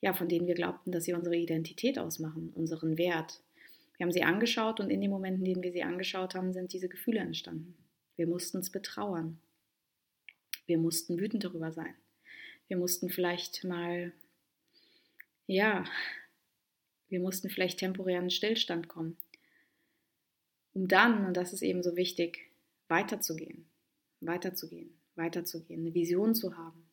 ja, 0.00 0.14
von 0.14 0.28
denen 0.28 0.46
wir 0.46 0.54
glaubten, 0.54 0.92
dass 0.92 1.04
sie 1.04 1.12
unsere 1.12 1.36
Identität 1.36 1.98
ausmachen, 1.98 2.52
unseren 2.54 2.96
Wert. 2.96 3.42
Wir 3.98 4.04
haben 4.04 4.12
sie 4.12 4.22
angeschaut 4.22 4.80
und 4.80 4.90
in 4.90 5.00
den 5.00 5.10
Momenten, 5.10 5.44
in 5.44 5.52
denen 5.52 5.62
wir 5.62 5.72
sie 5.72 5.82
angeschaut 5.82 6.34
haben, 6.34 6.52
sind 6.52 6.72
diese 6.72 6.88
Gefühle 6.88 7.20
entstanden. 7.20 7.76
Wir 8.16 8.26
mussten 8.26 8.58
es 8.58 8.70
betrauern. 8.70 9.38
Wir 10.66 10.78
mussten 10.78 11.18
wütend 11.18 11.44
darüber 11.44 11.72
sein. 11.72 11.94
Wir 12.68 12.76
mussten 12.78 13.10
vielleicht 13.10 13.64
mal 13.64 14.12
ja, 15.46 15.84
wir 17.08 17.20
mussten 17.20 17.50
vielleicht 17.50 17.78
temporär 17.78 18.20
in 18.20 18.30
Stillstand 18.30 18.88
kommen, 18.88 19.18
um 20.74 20.88
dann, 20.88 21.26
und 21.26 21.36
das 21.36 21.52
ist 21.52 21.62
eben 21.62 21.82
so 21.82 21.96
wichtig, 21.96 22.50
weiterzugehen, 22.88 23.66
weiterzugehen, 24.20 24.98
weiterzugehen, 25.14 25.80
eine 25.80 25.94
Vision 25.94 26.34
zu 26.34 26.56
haben. 26.56 26.88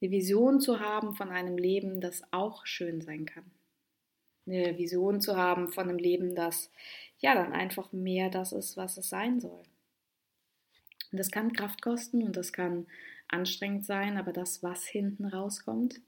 Eine 0.00 0.10
Vision 0.10 0.60
zu 0.60 0.80
haben 0.80 1.14
von 1.14 1.30
einem 1.30 1.56
Leben, 1.56 2.00
das 2.00 2.22
auch 2.32 2.66
schön 2.66 3.00
sein 3.00 3.26
kann. 3.26 3.50
Eine 4.46 4.78
Vision 4.78 5.20
zu 5.20 5.36
haben 5.36 5.72
von 5.72 5.88
einem 5.88 5.98
Leben, 5.98 6.34
das 6.34 6.70
ja 7.18 7.34
dann 7.34 7.52
einfach 7.52 7.92
mehr 7.92 8.30
das 8.30 8.52
ist, 8.52 8.76
was 8.76 8.96
es 8.96 9.08
sein 9.08 9.40
soll. 9.40 9.62
Und 11.10 11.18
das 11.18 11.30
kann 11.30 11.52
Kraft 11.52 11.82
kosten 11.82 12.22
und 12.22 12.36
das 12.36 12.52
kann 12.52 12.86
anstrengend 13.28 13.84
sein, 13.84 14.16
aber 14.16 14.32
das, 14.32 14.62
was 14.62 14.84
hinten 14.86 15.26
rauskommt, 15.26 16.00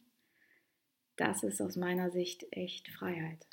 das 1.16 1.42
ist 1.42 1.60
aus 1.60 1.76
meiner 1.76 2.10
Sicht 2.10 2.46
echt 2.50 2.88
Freiheit. 2.88 3.46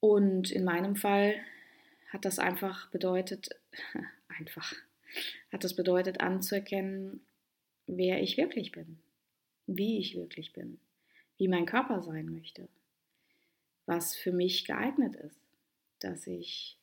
Und 0.00 0.50
in 0.50 0.64
meinem 0.64 0.96
Fall 0.96 1.36
hat 2.10 2.24
das 2.24 2.38
einfach 2.38 2.90
bedeutet, 2.90 3.50
einfach, 4.28 4.74
hat 5.50 5.64
das 5.64 5.74
bedeutet 5.74 6.20
anzuerkennen, 6.20 7.20
wer 7.86 8.22
ich 8.22 8.36
wirklich 8.36 8.72
bin, 8.72 8.98
wie 9.66 9.98
ich 9.98 10.16
wirklich 10.16 10.52
bin, 10.52 10.78
wie 11.38 11.48
mein 11.48 11.66
Körper 11.66 12.02
sein 12.02 12.26
möchte, 12.30 12.68
was 13.86 14.16
für 14.16 14.32
mich 14.32 14.64
geeignet 14.64 15.14
ist, 15.16 15.40
dass 16.00 16.26
ich 16.26 16.78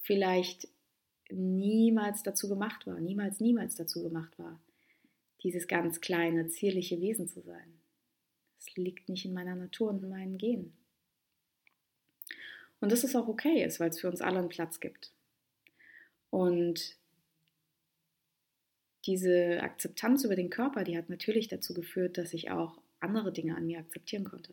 vielleicht 0.00 0.68
niemals 1.30 2.22
dazu 2.22 2.48
gemacht 2.48 2.86
war, 2.86 3.00
niemals, 3.00 3.40
niemals 3.40 3.74
dazu 3.76 4.02
gemacht 4.02 4.38
war, 4.38 4.60
dieses 5.42 5.66
ganz 5.66 6.00
kleine, 6.00 6.48
zierliche 6.48 7.00
Wesen 7.00 7.28
zu 7.28 7.40
sein. 7.40 7.80
Es 8.58 8.74
liegt 8.76 9.08
nicht 9.08 9.24
in 9.24 9.34
meiner 9.34 9.54
Natur 9.54 9.90
und 9.90 10.02
in 10.02 10.08
meinen 10.08 10.38
Genen. 10.38 10.76
Und 12.84 12.92
das 12.92 13.02
ist 13.02 13.16
auch 13.16 13.28
okay 13.28 13.64
ist, 13.64 13.80
weil 13.80 13.88
es 13.88 13.98
für 13.98 14.10
uns 14.10 14.20
alle 14.20 14.40
einen 14.40 14.50
Platz 14.50 14.78
gibt. 14.78 15.10
Und 16.28 16.98
diese 19.06 19.62
Akzeptanz 19.62 20.22
über 20.22 20.36
den 20.36 20.50
Körper, 20.50 20.84
die 20.84 20.98
hat 20.98 21.08
natürlich 21.08 21.48
dazu 21.48 21.72
geführt, 21.72 22.18
dass 22.18 22.34
ich 22.34 22.50
auch 22.50 22.76
andere 23.00 23.32
Dinge 23.32 23.56
an 23.56 23.66
mir 23.66 23.78
akzeptieren 23.78 24.24
konnte. 24.24 24.52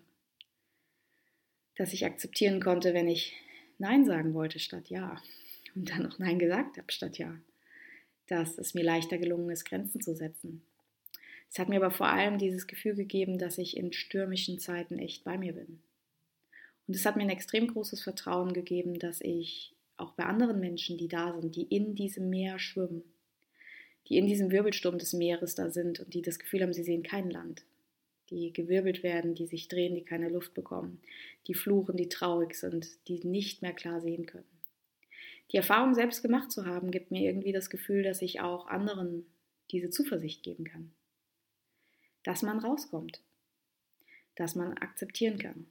Dass 1.75 1.91
ich 1.91 2.05
akzeptieren 2.05 2.61
konnte, 2.61 2.93
wenn 2.93 3.09
ich 3.09 3.35
Nein 3.79 4.05
sagen 4.05 4.33
wollte 4.33 4.59
statt 4.59 4.87
Ja 4.87 5.21
und 5.75 5.89
dann 5.89 6.05
auch 6.05 6.17
Nein 6.17 6.39
gesagt 6.39 6.77
habe 6.77 6.89
statt 6.89 7.17
Ja. 7.17 7.37
Dass 8.27 8.57
es 8.57 8.73
mir 8.73 8.85
leichter 8.85 9.17
gelungen 9.17 9.49
ist, 9.49 9.65
Grenzen 9.65 9.99
zu 9.99 10.15
setzen. 10.15 10.61
Es 11.49 11.59
hat 11.59 11.67
mir 11.67 11.83
aber 11.83 11.91
vor 11.91 12.07
allem 12.07 12.37
dieses 12.37 12.65
Gefühl 12.65 12.95
gegeben, 12.95 13.37
dass 13.37 13.57
ich 13.57 13.75
in 13.75 13.91
stürmischen 13.91 14.57
Zeiten 14.57 14.99
echt 14.99 15.25
bei 15.25 15.37
mir 15.37 15.51
bin. 15.51 15.81
Und 16.87 16.95
es 16.95 17.05
hat 17.05 17.15
mir 17.15 17.23
ein 17.23 17.29
extrem 17.29 17.67
großes 17.67 18.01
Vertrauen 18.01 18.53
gegeben, 18.53 18.99
dass 18.99 19.21
ich 19.21 19.75
auch 19.97 20.13
bei 20.13 20.25
anderen 20.25 20.59
Menschen, 20.59 20.97
die 20.97 21.07
da 21.07 21.39
sind, 21.39 21.55
die 21.55 21.63
in 21.63 21.95
diesem 21.95 22.29
Meer 22.29 22.59
schwimmen, 22.59 23.03
die 24.07 24.17
in 24.17 24.25
diesem 24.25 24.51
Wirbelsturm 24.51 24.97
des 24.97 25.13
Meeres 25.13 25.55
da 25.55 25.69
sind 25.69 25.99
und 25.99 26.13
die 26.13 26.21
das 26.21 26.39
Gefühl 26.39 26.61
haben, 26.61 26.73
sie 26.73 26.83
sehen 26.83 27.03
kein 27.03 27.29
Land, 27.29 27.63
die 28.29 28.51
gewirbelt 28.51 29.03
werden, 29.03 29.35
die 29.35 29.45
sich 29.45 29.67
drehen, 29.67 29.95
die 29.95 30.03
keine 30.03 30.29
Luft 30.29 30.53
bekommen, 30.53 31.01
die 31.47 31.53
fluchen, 31.53 31.97
die 31.97 32.09
traurig 32.09 32.55
sind, 32.55 32.87
die 33.07 33.25
nicht 33.25 33.61
mehr 33.61 33.73
klar 33.73 34.01
sehen 34.01 34.25
können. 34.25 34.45
Die 35.51 35.57
Erfahrung 35.57 35.93
selbst 35.93 36.21
gemacht 36.21 36.51
zu 36.51 36.65
haben, 36.65 36.91
gibt 36.91 37.11
mir 37.11 37.21
irgendwie 37.21 37.51
das 37.51 37.69
Gefühl, 37.69 38.03
dass 38.03 38.21
ich 38.21 38.39
auch 38.39 38.67
anderen 38.67 39.25
diese 39.71 39.89
Zuversicht 39.89 40.43
geben 40.43 40.63
kann. 40.63 40.91
Dass 42.23 42.41
man 42.41 42.59
rauskommt, 42.59 43.21
dass 44.35 44.55
man 44.55 44.77
akzeptieren 44.77 45.37
kann, 45.37 45.67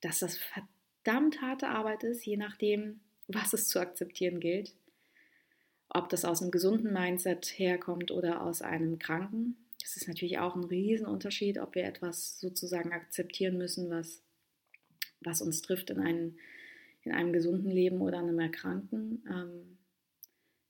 dass 0.00 0.20
das 0.20 0.38
verdammt 0.38 1.40
harte 1.40 1.68
Arbeit 1.68 2.04
ist, 2.04 2.24
je 2.24 2.36
nachdem, 2.36 3.00
was 3.28 3.52
es 3.52 3.68
zu 3.68 3.80
akzeptieren 3.80 4.40
gilt, 4.40 4.74
ob 5.88 6.08
das 6.08 6.24
aus 6.24 6.42
einem 6.42 6.50
gesunden 6.50 6.92
Mindset 6.92 7.46
herkommt 7.58 8.10
oder 8.10 8.42
aus 8.42 8.62
einem 8.62 8.98
kranken. 8.98 9.56
Das 9.80 9.96
ist 9.96 10.08
natürlich 10.08 10.38
auch 10.38 10.56
ein 10.56 10.64
Riesenunterschied, 10.64 11.58
ob 11.58 11.74
wir 11.74 11.84
etwas 11.84 12.40
sozusagen 12.40 12.92
akzeptieren 12.92 13.56
müssen, 13.56 13.90
was, 13.90 14.22
was 15.20 15.40
uns 15.40 15.62
trifft 15.62 15.90
in, 15.90 16.00
einen, 16.00 16.38
in 17.02 17.12
einem 17.12 17.32
gesunden 17.32 17.70
Leben 17.70 18.00
oder 18.00 18.18
einem 18.18 18.38
Erkrankten. 18.38 19.24
Ähm, 19.30 19.78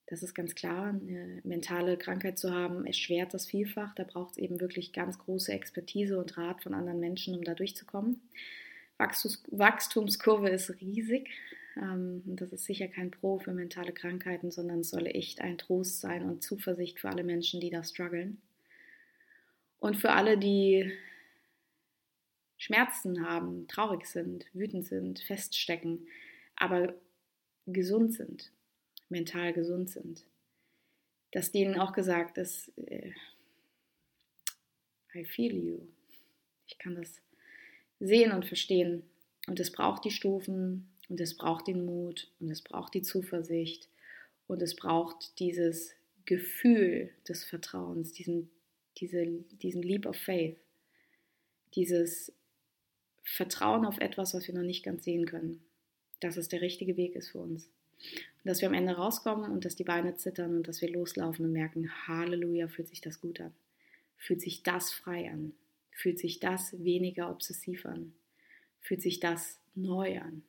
das 0.06 0.22
ist 0.22 0.34
ganz 0.34 0.54
klar. 0.54 0.88
Eine 0.88 1.40
mentale 1.44 1.96
Krankheit 1.96 2.38
zu 2.38 2.52
haben, 2.52 2.86
erschwert 2.86 3.34
das 3.34 3.46
vielfach. 3.46 3.94
Da 3.94 4.04
braucht 4.04 4.32
es 4.32 4.38
eben 4.38 4.60
wirklich 4.60 4.92
ganz 4.92 5.18
große 5.18 5.52
Expertise 5.52 6.18
und 6.18 6.36
Rat 6.36 6.62
von 6.62 6.74
anderen 6.74 7.00
Menschen, 7.00 7.34
um 7.34 7.42
da 7.42 7.54
durchzukommen. 7.54 8.20
Wachstums 8.98 9.42
Wachstumskurve 9.50 10.48
ist 10.48 10.80
riesig. 10.80 11.30
Ähm, 11.76 12.22
das 12.24 12.52
ist 12.52 12.64
sicher 12.64 12.88
kein 12.88 13.10
Pro 13.10 13.38
für 13.38 13.52
mentale 13.52 13.92
Krankheiten, 13.92 14.50
sondern 14.50 14.80
es 14.80 14.90
soll 14.90 15.06
echt 15.06 15.40
ein 15.40 15.58
Trost 15.58 16.00
sein 16.00 16.22
und 16.22 16.42
Zuversicht 16.42 17.00
für 17.00 17.08
alle 17.08 17.24
Menschen, 17.24 17.60
die 17.60 17.70
da 17.70 17.82
strugglen. 17.84 18.40
Und 19.78 19.96
für 19.96 20.12
alle, 20.12 20.38
die 20.38 20.90
Schmerzen 22.56 23.26
haben, 23.26 23.68
traurig 23.68 24.06
sind, 24.06 24.46
wütend 24.54 24.86
sind, 24.86 25.20
feststecken, 25.20 26.06
aber 26.56 26.94
gesund 27.66 28.14
sind 28.14 28.50
mental 29.08 29.52
gesund 29.52 29.90
sind. 29.90 30.24
Dass 31.32 31.52
denen 31.52 31.78
auch 31.78 31.92
gesagt 31.92 32.38
ist, 32.38 32.72
äh, 32.78 33.12
I 35.14 35.24
feel 35.24 35.54
you. 35.54 35.88
Ich 36.66 36.78
kann 36.78 36.94
das 36.94 37.20
sehen 38.00 38.32
und 38.32 38.44
verstehen. 38.44 39.02
Und 39.46 39.60
es 39.60 39.70
braucht 39.70 40.04
die 40.04 40.10
Stufen 40.10 40.88
und 41.08 41.20
es 41.20 41.36
braucht 41.36 41.68
den 41.68 41.84
Mut 41.84 42.30
und 42.40 42.50
es 42.50 42.62
braucht 42.62 42.94
die 42.94 43.02
Zuversicht 43.02 43.88
und 44.46 44.62
es 44.62 44.74
braucht 44.74 45.38
dieses 45.38 45.94
Gefühl 46.24 47.10
des 47.28 47.44
Vertrauens, 47.44 48.12
diesen, 48.12 48.50
diese, 48.98 49.26
diesen 49.62 49.82
Leap 49.82 50.06
of 50.06 50.16
Faith, 50.16 50.58
dieses 51.74 52.32
Vertrauen 53.22 53.84
auf 53.84 53.98
etwas, 53.98 54.34
was 54.34 54.46
wir 54.46 54.54
noch 54.54 54.62
nicht 54.62 54.84
ganz 54.84 55.04
sehen 55.04 55.26
können, 55.26 55.62
dass 56.20 56.36
es 56.36 56.48
der 56.48 56.60
richtige 56.60 56.96
Weg 56.96 57.14
ist 57.14 57.30
für 57.30 57.38
uns. 57.38 57.68
Und 57.98 58.48
dass 58.50 58.60
wir 58.60 58.68
am 58.68 58.74
Ende 58.74 58.94
rauskommen 58.94 59.50
und 59.50 59.64
dass 59.64 59.76
die 59.76 59.84
Beine 59.84 60.16
zittern 60.16 60.56
und 60.56 60.68
dass 60.68 60.80
wir 60.80 60.90
loslaufen 60.90 61.44
und 61.44 61.52
merken, 61.52 61.90
Halleluja, 62.06 62.68
fühlt 62.68 62.88
sich 62.88 63.00
das 63.00 63.20
gut 63.20 63.40
an. 63.40 63.54
Fühlt 64.16 64.40
sich 64.40 64.62
das 64.62 64.92
frei 64.92 65.30
an. 65.30 65.52
Fühlt 65.96 66.18
sich 66.18 66.40
das 66.40 66.84
weniger 66.84 67.30
obsessiv 67.30 67.86
an. 67.86 68.12
Fühlt 68.82 69.00
sich 69.00 69.18
das 69.18 69.58
neu 69.74 70.20
an. 70.20 70.42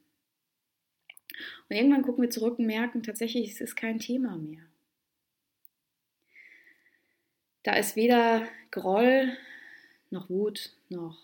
Und 1.69 1.75
irgendwann 1.75 2.01
gucken 2.01 2.21
wir 2.21 2.29
zurück 2.29 2.59
und 2.59 2.65
merken 2.65 3.01
tatsächlich, 3.01 3.51
es 3.51 3.61
ist 3.61 3.77
kein 3.77 3.99
Thema 3.99 4.35
mehr. 4.35 4.65
Da 7.63 7.75
ist 7.75 7.95
weder 7.95 8.45
Groll 8.71 9.37
noch 10.09 10.29
Wut 10.29 10.73
noch 10.89 11.17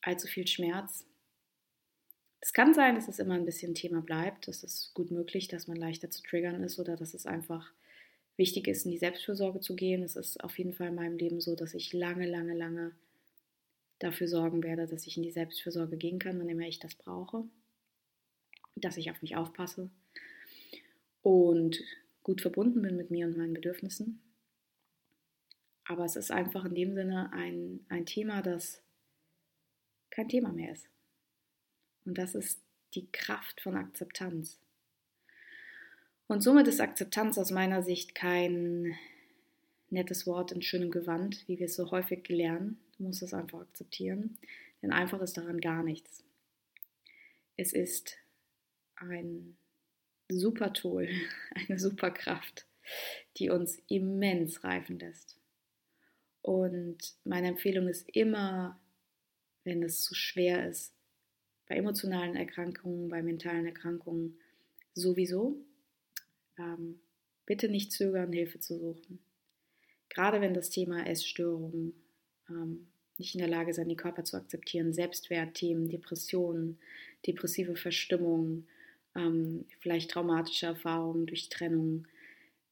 allzu 0.00 0.26
viel 0.26 0.46
Schmerz. 0.46 1.06
Es 2.40 2.54
kann 2.54 2.72
sein, 2.72 2.94
dass 2.94 3.08
es 3.08 3.18
immer 3.18 3.34
ein 3.34 3.44
bisschen 3.44 3.74
Thema 3.74 4.00
bleibt. 4.00 4.48
Das 4.48 4.64
ist 4.64 4.94
gut 4.94 5.10
möglich, 5.10 5.48
dass 5.48 5.68
man 5.68 5.76
leichter 5.76 6.08
zu 6.10 6.22
triggern 6.22 6.62
ist 6.64 6.78
oder 6.78 6.96
dass 6.96 7.12
es 7.12 7.26
einfach 7.26 7.72
wichtig 8.38 8.68
ist, 8.68 8.86
in 8.86 8.90
die 8.90 8.98
Selbstfürsorge 8.98 9.60
zu 9.60 9.76
gehen. 9.76 10.02
Es 10.02 10.16
ist 10.16 10.42
auf 10.42 10.56
jeden 10.58 10.72
Fall 10.72 10.88
in 10.88 10.94
meinem 10.94 11.18
Leben 11.18 11.42
so, 11.42 11.54
dass 11.54 11.74
ich 11.74 11.92
lange, 11.92 12.26
lange, 12.26 12.54
lange 12.54 12.92
dafür 14.00 14.26
sorgen 14.26 14.64
werde, 14.64 14.86
dass 14.86 15.06
ich 15.06 15.16
in 15.16 15.22
die 15.22 15.30
Selbstfürsorge 15.30 15.96
gehen 15.96 16.18
kann, 16.18 16.38
wann 16.40 16.48
immer 16.48 16.66
ich 16.66 16.80
das 16.80 16.96
brauche. 16.96 17.44
Dass 18.74 18.96
ich 18.96 19.10
auf 19.10 19.22
mich 19.22 19.36
aufpasse 19.36 19.90
und 21.22 21.80
gut 22.22 22.40
verbunden 22.40 22.82
bin 22.82 22.96
mit 22.96 23.10
mir 23.10 23.26
und 23.26 23.36
meinen 23.36 23.54
Bedürfnissen. 23.54 24.20
Aber 25.84 26.04
es 26.04 26.16
ist 26.16 26.30
einfach 26.30 26.64
in 26.64 26.74
dem 26.74 26.94
Sinne 26.94 27.32
ein, 27.32 27.84
ein 27.88 28.06
Thema, 28.06 28.42
das 28.42 28.82
kein 30.10 30.28
Thema 30.28 30.52
mehr 30.52 30.72
ist. 30.72 30.86
Und 32.04 32.16
das 32.18 32.34
ist 32.34 32.60
die 32.94 33.10
Kraft 33.12 33.60
von 33.60 33.76
Akzeptanz. 33.76 34.58
Und 36.26 36.42
somit 36.42 36.68
ist 36.68 36.80
Akzeptanz 36.80 37.38
aus 37.38 37.50
meiner 37.50 37.82
Sicht 37.82 38.14
kein 38.14 38.94
nettes 39.90 40.26
Wort 40.26 40.52
in 40.52 40.62
schönem 40.62 40.90
Gewand, 40.90 41.46
wie 41.48 41.58
wir 41.58 41.66
es 41.66 41.74
so 41.74 41.90
häufig 41.90 42.28
lernen. 42.28 42.78
Du 43.00 43.06
musst 43.06 43.22
es 43.22 43.32
einfach 43.32 43.60
akzeptieren, 43.62 44.36
denn 44.82 44.92
einfach 44.92 45.22
ist 45.22 45.38
daran 45.38 45.58
gar 45.58 45.82
nichts. 45.82 46.22
Es 47.56 47.72
ist 47.72 48.18
ein 48.96 49.56
super 50.28 50.74
Tool, 50.74 51.08
eine 51.54 51.78
super 51.78 52.10
Kraft, 52.10 52.66
die 53.38 53.48
uns 53.48 53.82
immens 53.88 54.64
reifen 54.64 54.98
lässt. 54.98 55.38
Und 56.42 56.98
meine 57.24 57.48
Empfehlung 57.48 57.88
ist 57.88 58.06
immer, 58.10 58.78
wenn 59.64 59.82
es 59.82 60.02
zu 60.02 60.14
schwer 60.14 60.68
ist, 60.68 60.92
bei 61.70 61.76
emotionalen 61.76 62.36
Erkrankungen, 62.36 63.08
bei 63.08 63.22
mentalen 63.22 63.64
Erkrankungen 63.64 64.38
sowieso, 64.92 65.56
ähm, 66.58 67.00
bitte 67.46 67.70
nicht 67.70 67.92
zögern, 67.92 68.30
Hilfe 68.30 68.60
zu 68.60 68.78
suchen. 68.78 69.20
Gerade 70.10 70.42
wenn 70.42 70.52
das 70.52 70.68
Thema 70.68 71.06
Essstörungen, 71.06 71.94
nicht 73.18 73.34
in 73.34 73.40
der 73.40 73.48
Lage 73.48 73.74
sein, 73.74 73.88
den 73.88 73.96
Körper 73.96 74.24
zu 74.24 74.36
akzeptieren, 74.36 74.92
Selbstwertthemen, 74.92 75.88
Depressionen, 75.88 76.78
depressive 77.26 77.76
Verstimmung, 77.76 78.66
ähm, 79.14 79.66
vielleicht 79.80 80.10
traumatische 80.10 80.66
Erfahrungen 80.66 81.26
durch 81.26 81.48
Trennung, 81.48 82.06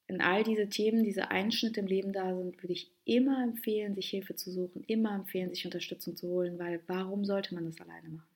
wenn 0.09 0.23
all 0.23 0.43
diese 0.43 0.71
Themen, 0.71 1.05
diese 1.05 1.31
Einschnitte 1.31 1.81
im 1.81 1.87
Leben 1.87 2.15
da 2.15 2.35
sind, 2.35 2.63
würde 2.63 2.73
ich 2.73 2.91
immer 3.05 3.45
empfehlen, 3.45 3.95
sich 3.95 4.09
Hilfe 4.09 4.35
zu 4.35 4.51
suchen, 4.51 4.83
immer 4.85 5.15
empfehlen, 5.15 5.51
sich 5.51 5.67
Unterstützung 5.67 6.17
zu 6.17 6.29
holen, 6.29 6.59
weil 6.59 6.81
warum 6.87 7.27
sollte 7.27 7.55
man 7.55 7.67
das 7.67 7.79
alleine 7.79 8.09
machen? 8.09 8.29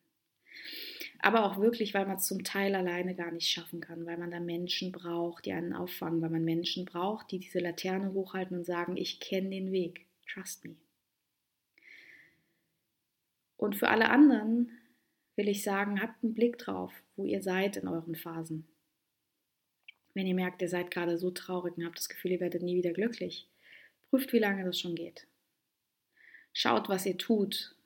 Aber 1.20 1.46
auch 1.46 1.59
wirklich, 1.59 1.94
weil 1.94 2.05
man 2.05 2.16
es 2.16 2.26
zum 2.26 2.44
Teil 2.44 2.74
alleine 2.74 3.14
gar 3.14 3.31
nicht 3.31 3.48
schaffen 3.48 3.81
kann, 3.81 4.05
weil 4.05 4.18
man 4.18 4.31
da 4.31 4.40
Menschen 4.40 4.92
braucht, 4.92 5.46
die 5.46 5.52
einen 5.52 5.72
auffangen, 5.72 6.20
weil 6.20 6.31
man 6.31 6.44
Menschen 6.44 6.85
braucht, 6.85 7.31
die 7.31 7.38
diese 7.38 7.61
Laterne 7.61 8.12
hochhalten 8.12 8.59
und 8.59 8.64
sagen, 8.64 8.96
ich 8.98 9.18
kenne 9.18 9.50
den 9.50 9.72
Weg, 9.72 10.07
trust 10.26 10.64
me. 10.66 10.76
Und 13.62 13.77
für 13.77 13.90
alle 13.90 14.11
anderen 14.11 14.77
will 15.37 15.46
ich 15.46 15.62
sagen, 15.62 16.03
habt 16.03 16.25
einen 16.25 16.35
Blick 16.35 16.59
drauf, 16.59 16.92
wo 17.14 17.25
ihr 17.25 17.40
seid 17.40 17.77
in 17.77 17.87
euren 17.87 18.16
Phasen. 18.16 18.66
Wenn 20.14 20.27
ihr 20.27 20.35
merkt, 20.35 20.62
ihr 20.62 20.68
seid 20.68 20.90
gerade 20.90 21.16
so 21.16 21.31
traurig 21.31 21.77
und 21.77 21.85
habt 21.85 21.96
das 21.96 22.09
Gefühl, 22.09 22.33
ihr 22.33 22.40
werdet 22.40 22.62
nie 22.62 22.75
wieder 22.75 22.92
glücklich, 22.92 23.48
prüft, 24.11 24.33
wie 24.33 24.40
lange 24.40 24.64
das 24.64 24.81
schon 24.81 24.96
geht. 24.96 25.29
Schaut, 26.53 26.88
was 26.88 27.07
ihr 27.07 27.16
tut. 27.16 27.77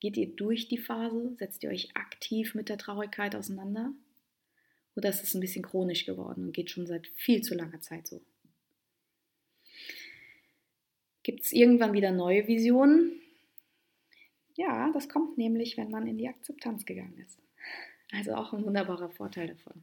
Geht 0.00 0.18
ihr 0.18 0.26
durch 0.26 0.68
die 0.68 0.76
Phase? 0.76 1.36
Setzt 1.38 1.62
ihr 1.62 1.70
euch 1.70 1.96
aktiv 1.96 2.54
mit 2.54 2.68
der 2.68 2.76
Traurigkeit 2.76 3.34
auseinander? 3.34 3.94
Oder 4.94 5.08
ist 5.08 5.22
es 5.22 5.32
ein 5.32 5.40
bisschen 5.40 5.64
chronisch 5.64 6.04
geworden 6.04 6.44
und 6.44 6.52
geht 6.52 6.70
schon 6.70 6.86
seit 6.86 7.06
viel 7.16 7.40
zu 7.40 7.54
langer 7.54 7.80
Zeit 7.80 8.06
so? 8.06 8.20
Gibt 11.22 11.44
es 11.44 11.52
irgendwann 11.52 11.94
wieder 11.94 12.12
neue 12.12 12.46
Visionen? 12.46 13.21
Ja, 14.54 14.90
das 14.92 15.08
kommt 15.08 15.38
nämlich, 15.38 15.76
wenn 15.76 15.90
man 15.90 16.06
in 16.06 16.18
die 16.18 16.28
Akzeptanz 16.28 16.84
gegangen 16.84 17.18
ist. 17.18 17.38
Also 18.12 18.34
auch 18.34 18.52
ein 18.52 18.64
wunderbarer 18.64 19.10
Vorteil 19.10 19.48
davon. 19.48 19.82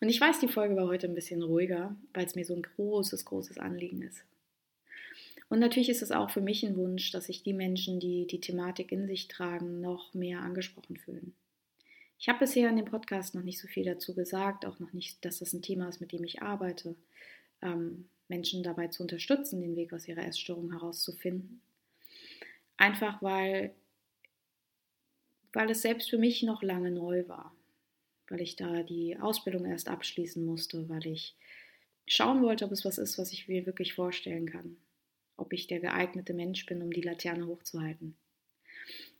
Und 0.00 0.08
ich 0.08 0.20
weiß, 0.20 0.38
die 0.38 0.48
Folge 0.48 0.76
war 0.76 0.86
heute 0.86 1.08
ein 1.08 1.14
bisschen 1.14 1.42
ruhiger, 1.42 1.96
weil 2.14 2.26
es 2.26 2.36
mir 2.36 2.44
so 2.44 2.54
ein 2.54 2.62
großes, 2.62 3.24
großes 3.24 3.58
Anliegen 3.58 4.02
ist. 4.02 4.24
Und 5.48 5.58
natürlich 5.60 5.88
ist 5.88 6.02
es 6.02 6.12
auch 6.12 6.30
für 6.30 6.40
mich 6.40 6.64
ein 6.64 6.76
Wunsch, 6.76 7.10
dass 7.10 7.24
sich 7.24 7.42
die 7.42 7.54
Menschen, 7.54 8.00
die 8.00 8.26
die 8.26 8.40
Thematik 8.40 8.92
in 8.92 9.06
sich 9.06 9.28
tragen, 9.28 9.80
noch 9.80 10.14
mehr 10.14 10.40
angesprochen 10.40 10.96
fühlen. 10.96 11.34
Ich 12.20 12.28
habe 12.28 12.40
bisher 12.40 12.68
in 12.68 12.76
dem 12.76 12.84
Podcast 12.84 13.34
noch 13.34 13.42
nicht 13.42 13.58
so 13.58 13.66
viel 13.66 13.84
dazu 13.84 14.14
gesagt, 14.14 14.66
auch 14.66 14.78
noch 14.78 14.92
nicht, 14.92 15.24
dass 15.24 15.38
das 15.38 15.52
ein 15.52 15.62
Thema 15.62 15.88
ist, 15.88 16.00
mit 16.00 16.12
dem 16.12 16.24
ich 16.24 16.42
arbeite, 16.42 16.96
ähm, 17.62 18.08
Menschen 18.28 18.62
dabei 18.62 18.88
zu 18.88 19.02
unterstützen, 19.02 19.60
den 19.60 19.76
Weg 19.76 19.92
aus 19.92 20.06
ihrer 20.06 20.26
Essstörung 20.26 20.72
herauszufinden. 20.72 21.62
Einfach 22.78 23.20
weil, 23.20 23.74
weil 25.52 25.70
es 25.70 25.82
selbst 25.82 26.08
für 26.08 26.18
mich 26.18 26.42
noch 26.42 26.62
lange 26.62 26.90
neu 26.90 27.28
war 27.28 27.54
weil 28.28 28.40
ich 28.40 28.56
da 28.56 28.82
die 28.82 29.16
Ausbildung 29.18 29.64
erst 29.64 29.88
abschließen 29.88 30.44
musste, 30.44 30.88
weil 30.88 31.06
ich 31.06 31.34
schauen 32.06 32.42
wollte, 32.42 32.64
ob 32.64 32.72
es 32.72 32.84
was 32.84 32.98
ist, 32.98 33.18
was 33.18 33.32
ich 33.32 33.48
mir 33.48 33.66
wirklich 33.66 33.94
vorstellen 33.94 34.46
kann. 34.46 34.76
Ob 35.36 35.52
ich 35.52 35.66
der 35.66 35.80
geeignete 35.80 36.34
Mensch 36.34 36.66
bin, 36.66 36.82
um 36.82 36.92
die 36.92 37.00
Laterne 37.00 37.46
hochzuhalten. 37.46 38.16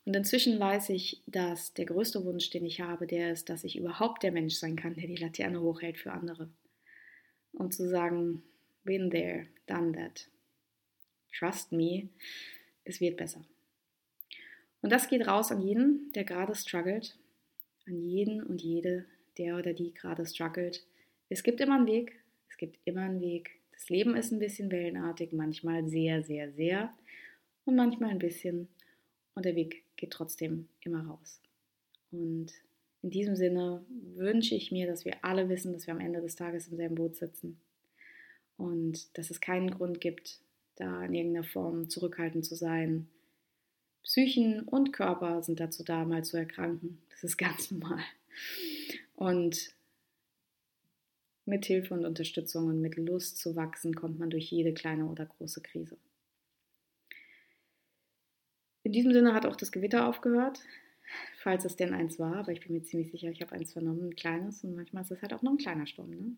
Und 0.05 0.17
inzwischen 0.17 0.59
weiß 0.59 0.89
ich, 0.91 1.23
dass 1.27 1.75
der 1.75 1.85
größte 1.85 2.25
Wunsch, 2.25 2.51
den 2.51 2.65
ich 2.65 2.81
habe, 2.81 3.07
der 3.07 3.33
ist, 3.33 3.49
dass 3.51 3.65
ich 3.65 3.77
überhaupt 3.77 4.23
der 4.23 4.33
Mensch 4.33 4.55
sein 4.55 4.77
kann, 4.77 4.95
der 4.95 5.07
die 5.07 5.17
Laterne 5.17 5.61
hochhält 5.61 5.99
für 5.99 6.13
andere. 6.13 6.49
Und 7.53 7.75
zu 7.75 7.89
sagen, 7.89 8.43
been 8.85 9.11
there, 9.11 9.47
done 9.67 9.93
that. 9.93 10.29
Trust 11.39 11.73
me, 11.73 12.09
es 12.89 13.01
wird 13.01 13.17
besser. 13.17 13.45
Und 14.81 14.91
das 14.91 15.09
geht 15.09 15.27
raus 15.27 15.51
an 15.51 15.61
jeden, 15.61 16.13
der 16.13 16.25
gerade 16.25 16.55
struggelt, 16.55 17.19
an 17.87 18.01
jeden 18.01 18.43
und 18.43 18.63
jede, 18.63 19.07
der 19.37 19.57
oder 19.57 19.73
die 19.73 19.93
gerade 19.93 20.25
struggelt. 20.25 20.85
Es 21.29 21.43
gibt 21.43 21.61
immer 21.61 21.77
einen 21.77 21.87
Weg, 21.87 22.19
es 22.49 22.57
gibt 22.57 22.79
immer 22.85 23.03
einen 23.03 23.21
Weg. 23.21 23.51
Das 23.73 23.89
Leben 23.89 24.17
ist 24.17 24.33
ein 24.33 24.39
bisschen 24.39 24.71
wellenartig, 24.71 25.33
manchmal 25.33 25.87
sehr, 25.89 26.23
sehr, 26.23 26.53
sehr 26.53 26.93
und 27.65 27.77
manchmal 27.77 28.11
ein 28.11 28.19
bisschen. 28.19 28.69
Und 29.35 29.45
der 29.45 29.55
Weg 29.55 29.85
geht 29.97 30.11
trotzdem 30.11 30.69
immer 30.81 31.07
raus. 31.07 31.41
Und 32.11 32.53
in 33.03 33.11
diesem 33.11 33.37
Sinne 33.37 33.85
wünsche 34.17 34.55
ich 34.55 34.73
mir, 34.73 34.87
dass 34.87 35.05
wir 35.05 35.25
alle 35.25 35.49
wissen, 35.49 35.73
dass 35.73 35.87
wir 35.87 35.95
am 35.95 36.01
Ende 36.01 36.21
des 36.21 36.35
Tages 36.35 36.69
im 36.69 36.77
selben 36.77 36.97
Boot 36.97 37.17
sitzen 37.17 37.61
und 38.57 39.17
dass 39.17 39.31
es 39.31 39.41
keinen 39.41 39.71
Grund 39.71 40.01
gibt, 40.01 40.41
da 40.81 41.05
in 41.05 41.15
irgendeiner 41.15 41.45
Form 41.45 41.89
zurückhaltend 41.89 42.45
zu 42.45 42.55
sein, 42.55 43.09
Psychen 44.03 44.63
und 44.63 44.93
Körper 44.93 45.43
sind 45.43 45.61
dazu 45.61 45.85
da, 45.85 46.05
mal 46.05 46.25
zu 46.25 46.37
erkranken. 46.37 47.03
Das 47.11 47.25
ist 47.25 47.37
ganz 47.39 47.71
normal. 47.71 48.03
Und 49.17 49.75
mit 51.45 51.67
Hilfe 51.67 51.95
und 51.95 52.05
Unterstützung 52.05 52.67
und 52.69 52.81
mit 52.81 52.97
Lust 52.97 53.39
zu 53.39 53.57
wachsen, 53.57 53.95
kommt 53.95 54.19
man 54.19 54.31
durch 54.31 54.51
jede 54.51 54.73
kleine 54.73 55.07
oder 55.07 55.27
große 55.27 55.61
Krise. 55.63 55.97
In 58.83 58.93
diesem 58.93 59.13
Sinne 59.13 59.35
hat 59.35 59.45
auch 59.45 59.57
das 59.57 59.73
Gewitter 59.73 60.07
aufgehört, 60.07 60.61
falls 61.39 61.65
es 61.65 61.77
denn 61.77 61.93
eins 61.93 62.19
war, 62.19 62.37
aber 62.37 62.53
ich 62.53 62.61
bin 62.61 62.73
mir 62.73 62.83
ziemlich 62.83 63.11
sicher, 63.11 63.31
ich 63.31 63.43
habe 63.43 63.53
eins 63.53 63.73
vernommen, 63.73 64.09
ein 64.09 64.17
kleines 64.17 64.63
und 64.65 64.77
manchmal 64.77 65.03
ist 65.03 65.11
es 65.11 65.23
halt 65.23 65.33
auch 65.33 65.43
noch 65.43 65.53
ein 65.53 65.59
kleiner 65.59 65.87
Sturm. 65.87 66.11
Ne? 66.11 66.37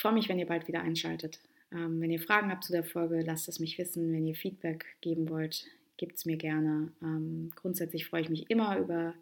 Ich 0.00 0.02
freue 0.02 0.14
mich, 0.14 0.30
wenn 0.30 0.38
ihr 0.38 0.46
bald 0.46 0.66
wieder 0.66 0.80
einschaltet. 0.80 1.40
Ähm, 1.70 2.00
wenn 2.00 2.10
ihr 2.10 2.22
Fragen 2.22 2.50
habt 2.50 2.64
zu 2.64 2.72
der 2.72 2.84
Folge, 2.84 3.20
lasst 3.20 3.50
es 3.50 3.60
mich 3.60 3.76
wissen. 3.76 4.14
Wenn 4.14 4.26
ihr 4.26 4.34
Feedback 4.34 4.86
geben 5.02 5.28
wollt, 5.28 5.66
gebt 5.98 6.16
es 6.16 6.24
mir 6.24 6.38
gerne. 6.38 6.90
Ähm, 7.02 7.52
grundsätzlich 7.54 8.06
freue 8.06 8.22
ich 8.22 8.30
mich 8.30 8.48
immer 8.48 8.78
über 8.78 9.12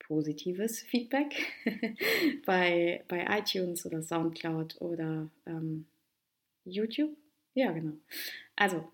positives 0.00 0.80
Feedback 0.82 1.36
bei, 2.44 3.04
bei 3.06 3.38
iTunes 3.38 3.86
oder 3.86 4.02
Soundcloud 4.02 4.80
oder 4.80 5.30
ähm, 5.46 5.86
YouTube. 6.64 7.16
Ja, 7.54 7.70
genau. 7.70 7.92
Also, 8.56 8.88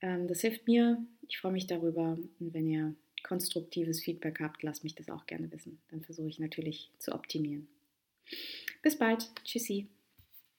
Ähm, 0.00 0.26
das 0.26 0.40
hilft 0.40 0.66
mir. 0.66 1.06
Ich 1.28 1.38
freue 1.38 1.52
mich 1.52 1.68
darüber. 1.68 2.18
Und 2.40 2.52
wenn 2.52 2.66
ihr 2.66 2.96
konstruktives 3.22 4.02
Feedback 4.02 4.40
habt, 4.40 4.64
lasst 4.64 4.82
mich 4.82 4.96
das 4.96 5.08
auch 5.08 5.24
gerne 5.26 5.52
wissen. 5.52 5.80
Dann 5.92 6.02
versuche 6.02 6.26
ich 6.28 6.40
natürlich 6.40 6.90
zu 6.98 7.12
optimieren. 7.12 7.68
Bis 8.82 8.98
bald. 8.98 9.30
Tschüssi. 9.44 9.86